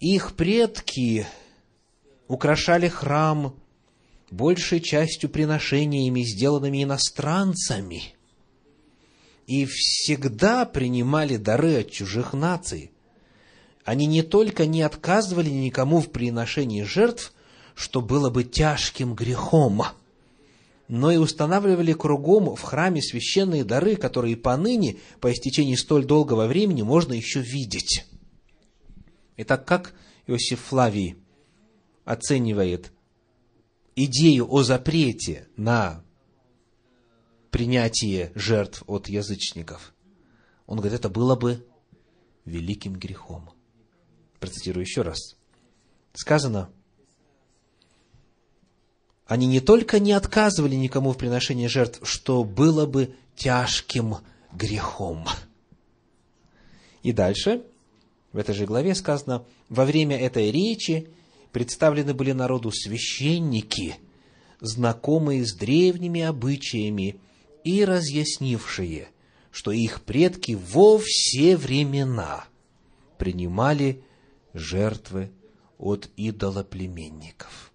их 0.00 0.34
предки 0.34 1.28
украшали 2.26 2.88
храм 2.88 3.54
большей 4.32 4.80
частью 4.80 5.30
приношениями, 5.30 6.22
сделанными 6.22 6.82
иностранцами, 6.82 8.16
и 9.46 9.66
всегда 9.66 10.64
принимали 10.64 11.36
дары 11.36 11.82
от 11.82 11.92
чужих 11.92 12.32
наций. 12.32 12.90
Они 13.84 14.06
не 14.06 14.22
только 14.22 14.66
не 14.66 14.82
отказывали 14.82 15.48
никому 15.48 16.00
в 16.00 16.10
приношении 16.10 16.82
жертв, 16.82 17.32
что 17.78 18.00
было 18.00 18.28
бы 18.28 18.42
тяжким 18.42 19.14
грехом, 19.14 19.84
но 20.88 21.12
и 21.12 21.16
устанавливали 21.16 21.92
кругом 21.92 22.56
в 22.56 22.60
храме 22.62 23.00
священные 23.00 23.62
дары, 23.62 23.94
которые 23.94 24.36
поныне, 24.36 24.98
по 25.20 25.32
истечении 25.32 25.76
столь 25.76 26.04
долгого 26.04 26.48
времени, 26.48 26.82
можно 26.82 27.12
еще 27.12 27.40
видеть. 27.40 28.04
Итак, 29.36 29.64
как 29.64 29.94
Иосиф 30.26 30.60
Флавий 30.64 31.18
оценивает 32.04 32.90
идею 33.94 34.52
о 34.52 34.64
запрете 34.64 35.46
на 35.56 36.02
принятие 37.52 38.32
жертв 38.34 38.82
от 38.88 39.08
язычников, 39.08 39.94
он 40.66 40.78
говорит, 40.78 40.98
это 40.98 41.08
было 41.08 41.36
бы 41.36 41.64
великим 42.44 42.94
грехом. 42.94 43.50
Процитирую 44.40 44.84
еще 44.84 45.02
раз. 45.02 45.36
Сказано, 46.12 46.70
они 49.28 49.46
не 49.46 49.60
только 49.60 50.00
не 50.00 50.12
отказывали 50.12 50.74
никому 50.74 51.12
в 51.12 51.18
приношении 51.18 51.66
жертв, 51.66 52.00
что 52.02 52.44
было 52.44 52.86
бы 52.86 53.14
тяжким 53.36 54.16
грехом. 54.52 55.26
И 57.02 57.12
дальше, 57.12 57.62
в 58.32 58.38
этой 58.38 58.54
же 58.54 58.64
главе 58.64 58.94
сказано, 58.94 59.44
во 59.68 59.84
время 59.84 60.18
этой 60.18 60.50
речи 60.50 61.08
представлены 61.52 62.14
были 62.14 62.32
народу 62.32 62.72
священники, 62.72 63.96
знакомые 64.60 65.44
с 65.46 65.54
древними 65.54 66.22
обычаями 66.22 67.20
и 67.64 67.84
разъяснившие, 67.84 69.08
что 69.50 69.72
их 69.72 70.02
предки 70.02 70.52
во 70.52 70.98
все 71.04 71.58
времена 71.58 72.44
принимали 73.18 74.02
жертвы 74.54 75.30
от 75.76 76.08
идолоплеменников. 76.16 77.67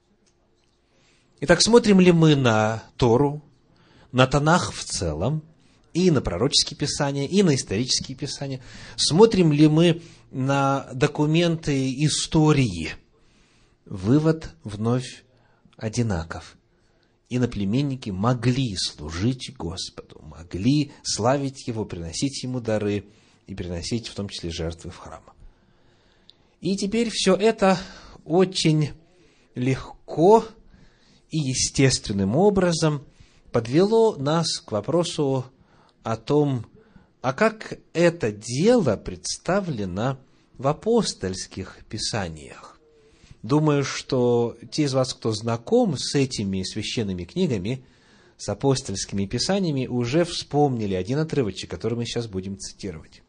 Итак, 1.45 1.61
смотрим 1.61 1.99
ли 1.99 2.13
мы 2.13 2.37
на 2.37 2.85
Тору, 2.95 3.43
на 4.13 4.27
Танах 4.27 4.71
в 4.71 4.81
целом, 4.85 5.43
и 5.93 6.09
на 6.09 6.21
пророческие 6.21 6.77
писания, 6.77 7.27
и 7.27 7.43
на 7.43 7.55
исторические 7.55 8.15
писания. 8.15 8.61
Смотрим 8.95 9.51
ли 9.51 9.67
мы 9.67 10.01
на 10.31 10.87
документы 10.93 11.93
истории? 12.05 12.93
Вывод 13.85 14.51
вновь 14.63 15.25
одинаков. 15.75 16.55
Иноплеменники 17.27 18.09
могли 18.09 18.77
служить 18.77 19.53
Господу, 19.57 20.21
могли 20.21 20.93
славить 21.03 21.67
Его, 21.67 21.83
приносить 21.83 22.41
Ему 22.41 22.61
дары 22.61 23.03
и 23.47 23.53
приносить 23.53 24.07
в 24.07 24.15
том 24.15 24.29
числе 24.29 24.49
жертвы 24.49 24.91
в 24.91 24.97
храм. 24.97 25.23
И 26.61 26.77
теперь 26.77 27.09
все 27.11 27.35
это 27.35 27.77
очень 28.23 28.91
легко 29.55 30.45
и 31.33 31.39
естественным 31.39 32.35
образом 32.35 33.03
подвело 33.51 34.15
нас 34.15 34.59
к 34.59 34.71
вопросу 34.71 35.45
о 36.03 36.15
том, 36.15 36.67
а 37.21 37.33
как 37.33 37.79
это 37.93 38.31
дело 38.31 38.97
представлено 38.97 40.19
в 40.59 40.67
апостольских 40.67 41.79
писаниях. 41.89 42.79
Думаю, 43.41 43.83
что 43.83 44.55
те 44.71 44.83
из 44.83 44.93
вас, 44.93 45.15
кто 45.15 45.31
знаком 45.31 45.97
с 45.97 46.13
этими 46.13 46.61
священными 46.61 47.23
книгами, 47.23 47.83
с 48.37 48.47
апостольскими 48.47 49.25
писаниями, 49.25 49.87
уже 49.87 50.25
вспомнили 50.25 50.93
один 50.93 51.17
отрывочек, 51.17 51.69
который 51.71 51.95
мы 51.95 52.05
сейчас 52.05 52.27
будем 52.27 52.59
цитировать. 52.59 53.23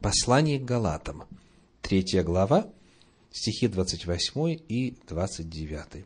Послание 0.00 0.58
к 0.58 0.64
Галатам, 0.64 1.24
третья 1.82 2.24
глава, 2.24 2.66
стихи 3.30 3.68
28 3.68 4.58
и 4.68 4.96
29. 5.06 6.04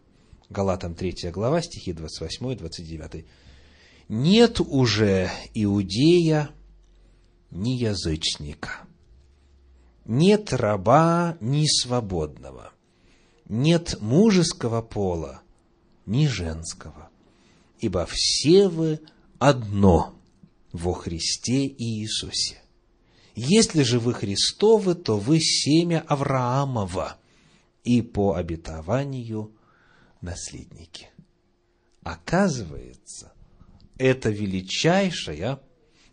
Галатам 0.53 0.95
3 0.95 1.31
глава, 1.33 1.63
стихи 1.63 1.93
28 1.93 2.53
и 2.53 2.55
29. 2.57 3.25
«Нет 4.09 4.61
уже 4.61 5.31
иудея, 5.55 6.51
ни 7.51 7.71
язычника, 7.71 8.87
нет 10.05 10.53
раба, 10.53 11.37
ни 11.41 11.67
свободного, 11.67 12.73
нет 13.49 13.99
мужеского 14.01 14.83
пола, 14.83 15.43
ни 16.07 16.27
женского, 16.27 17.09
ибо 17.79 18.07
все 18.09 18.69
вы 18.69 19.01
одно 19.39 20.15
во 20.73 20.93
Христе 20.93 21.67
Иисусе. 21.67 22.59
Если 23.35 23.83
же 23.83 23.99
вы 23.99 24.13
Христовы, 24.13 24.95
то 24.95 25.17
вы 25.19 25.41
семя 25.41 26.05
Авраамова 26.07 27.17
и 27.85 28.03
по 28.03 28.35
обетованию 28.35 29.53
наследники. 30.23 31.09
Оказывается, 32.03 33.33
это 33.99 34.31
величайшая 34.31 35.61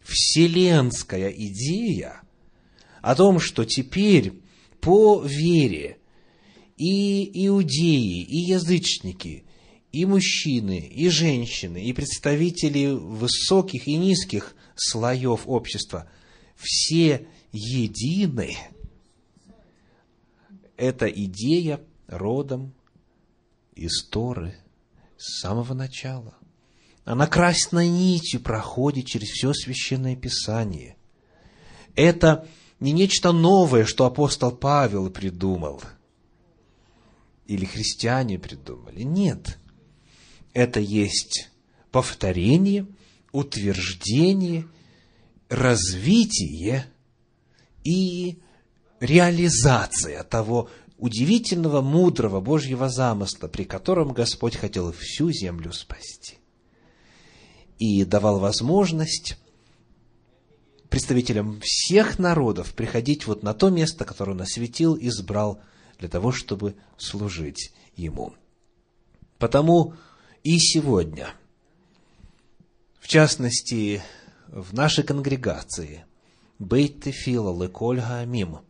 вселенская 0.02 1.30
идея 1.30 2.22
о 3.02 3.16
том, 3.16 3.40
что 3.40 3.66
теперь 3.66 4.42
по 4.82 5.24
вере 5.24 5.98
и 6.78 7.48
иудеи, 7.48 8.24
и 8.24 8.38
язычники, 8.38 9.46
и 9.92 10.06
мужчины, 10.06 10.80
и 10.80 11.10
женщины, 11.10 11.84
и 11.84 11.94
представители 11.94 12.88
высоких 12.88 13.88
и 13.88 13.96
низких 13.96 14.56
слоев 14.76 15.44
общества, 15.46 16.10
все 16.56 17.28
едины. 17.52 18.58
Эта 20.78 21.08
идея 21.08 21.82
родом 22.08 22.74
из 23.80 24.04
Торы 24.04 24.56
с 25.18 25.40
самого 25.42 25.74
начала. 25.74 26.36
Она 27.06 27.28
красной 27.28 27.88
нитью 27.90 28.40
проходит 28.40 29.08
через 29.08 29.30
все 29.30 29.54
священное 29.54 30.16
писание. 30.16 30.96
Это 31.96 32.48
не 32.80 32.92
нечто 32.92 33.32
новое, 33.32 33.86
что 33.86 34.06
апостол 34.06 34.52
Павел 34.52 35.10
придумал. 35.10 35.82
Или 37.48 37.66
христиане 37.66 38.38
придумали. 38.38 39.02
Нет. 39.02 39.58
Это 40.54 40.80
есть 40.80 41.50
повторение, 41.92 42.86
утверждение, 43.32 44.68
развитие 45.50 46.86
и 47.84 48.40
реализация 49.00 50.24
того 50.24 50.70
удивительного, 51.00 51.82
мудрого 51.82 52.42
Божьего 52.42 52.90
замысла, 52.90 53.48
при 53.48 53.64
котором 53.64 54.14
Господь 54.14 54.56
хотел 54.56 54.92
всю 54.92 55.32
землю 55.32 55.72
спасти. 55.72 56.38
И 57.78 58.04
давал 58.04 58.40
возможность 58.40 59.38
представителям 60.90 61.62
всех 61.64 62.20
народов 62.20 62.74
приходить 62.74 63.28
вот 63.28 63.44
на 63.44 63.54
то 63.54 63.70
место, 63.70 64.04
которое 64.04 64.34
Он 64.34 64.42
осветил, 64.42 64.98
избрал 65.00 65.62
для 65.98 66.10
того, 66.10 66.32
чтобы 66.32 66.76
служить 66.98 67.72
Ему. 67.96 68.34
Потому 69.38 69.94
и 70.44 70.60
сегодня, 70.60 71.30
в 73.00 73.08
частности, 73.08 74.04
в 74.48 74.74
нашей 74.74 75.06
конгрегации, 75.06 76.06
Бейт 76.58 77.04
Тефила 77.04 77.64
Леколь 77.64 78.02
Амим– 78.02 78.60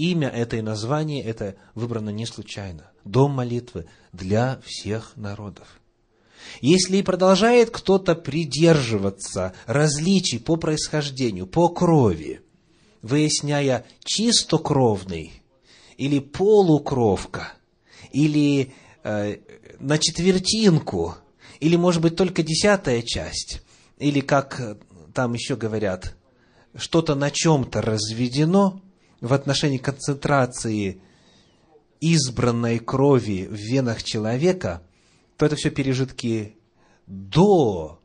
имя 0.00 0.28
этой 0.28 0.62
название 0.62 1.22
это 1.22 1.56
выбрано 1.74 2.10
не 2.10 2.26
случайно. 2.26 2.90
Дом 3.04 3.32
молитвы 3.32 3.86
для 4.12 4.60
всех 4.64 5.12
народов. 5.16 5.80
Если 6.62 6.96
и 6.96 7.02
продолжает 7.02 7.70
кто-то 7.70 8.14
придерживаться 8.14 9.52
различий 9.66 10.40
по 10.40 10.56
происхождению, 10.56 11.46
по 11.46 11.68
крови, 11.68 12.40
выясняя 13.02 13.84
чистокровный 14.02 15.42
или 15.98 16.18
полукровка, 16.18 17.52
или 18.10 18.72
э, 19.04 19.36
на 19.78 19.98
четвертинку, 19.98 21.16
или, 21.60 21.76
может 21.76 22.00
быть, 22.00 22.16
только 22.16 22.42
десятая 22.42 23.02
часть, 23.02 23.62
или, 23.98 24.20
как 24.20 24.78
там 25.12 25.34
еще 25.34 25.56
говорят, 25.56 26.16
что-то 26.74 27.14
на 27.14 27.30
чем-то 27.30 27.82
разведено– 27.82 28.80
в 29.20 29.32
отношении 29.32 29.78
концентрации 29.78 31.02
избранной 32.00 32.78
крови 32.78 33.46
в 33.46 33.54
венах 33.54 34.02
человека, 34.02 34.82
то 35.36 35.46
это 35.46 35.56
все 35.56 35.70
пережитки 35.70 36.56
до 37.06 38.00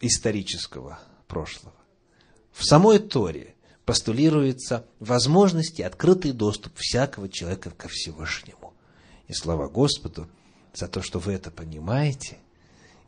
исторического 0.00 1.00
прошлого. 1.26 1.74
В 2.52 2.64
самой 2.64 2.98
Торе 2.98 3.54
постулируется 3.84 4.86
возможность 5.00 5.78
и 5.78 5.82
открытый 5.82 6.32
доступ 6.32 6.74
всякого 6.76 7.28
человека 7.28 7.70
ко 7.70 7.88
Всевышнему. 7.88 8.74
И 9.26 9.32
слава 9.32 9.68
Господу 9.68 10.28
за 10.74 10.88
то, 10.88 11.02
что 11.02 11.18
вы 11.18 11.32
это 11.32 11.50
понимаете, 11.50 12.38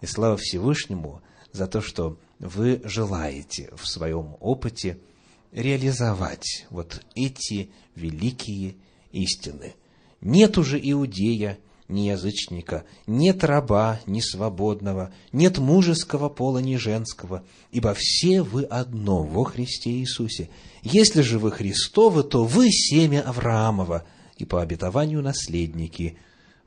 и 0.00 0.07
слава 0.07 0.37
Всевышнему 0.37 1.22
за 1.53 1.66
то, 1.66 1.81
что 1.81 2.18
вы 2.38 2.81
желаете 2.85 3.70
в 3.76 3.87
своем 3.87 4.37
опыте– 4.40 4.98
реализовать 5.53 6.67
вот 6.71 7.03
эти 7.15 7.71
великие 7.95 8.77
истины. 9.13 9.75
Нет 10.21 10.59
уже 10.59 10.79
иудея, 10.83 11.59
ни 11.89 12.03
язычника, 12.03 12.85
нет 13.07 13.43
раба, 13.43 14.01
ни 14.07 14.21
свободного, 14.21 15.13
нет 15.33 15.59
мужеского 15.59 16.29
пола, 16.29 16.59
ни 16.59 16.77
женского, 16.77 17.45
ибо 17.73 17.95
все 17.97 18.43
вы 18.43 18.65
одно 18.65 19.23
во 19.23 19.45
Христе 19.45 19.91
Иисусе. 19.91 20.51
Если 20.83 21.23
же 21.23 21.39
вы 21.39 21.51
Христовы, 21.51 22.23
то 22.23 22.45
вы 22.45 22.71
семя 22.71 23.23
Авраамова, 23.23 24.05
и 24.37 24.45
по 24.45 24.63
обетованию 24.63 25.21
наследники. 25.21 26.17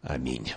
Аминь. 0.01 0.53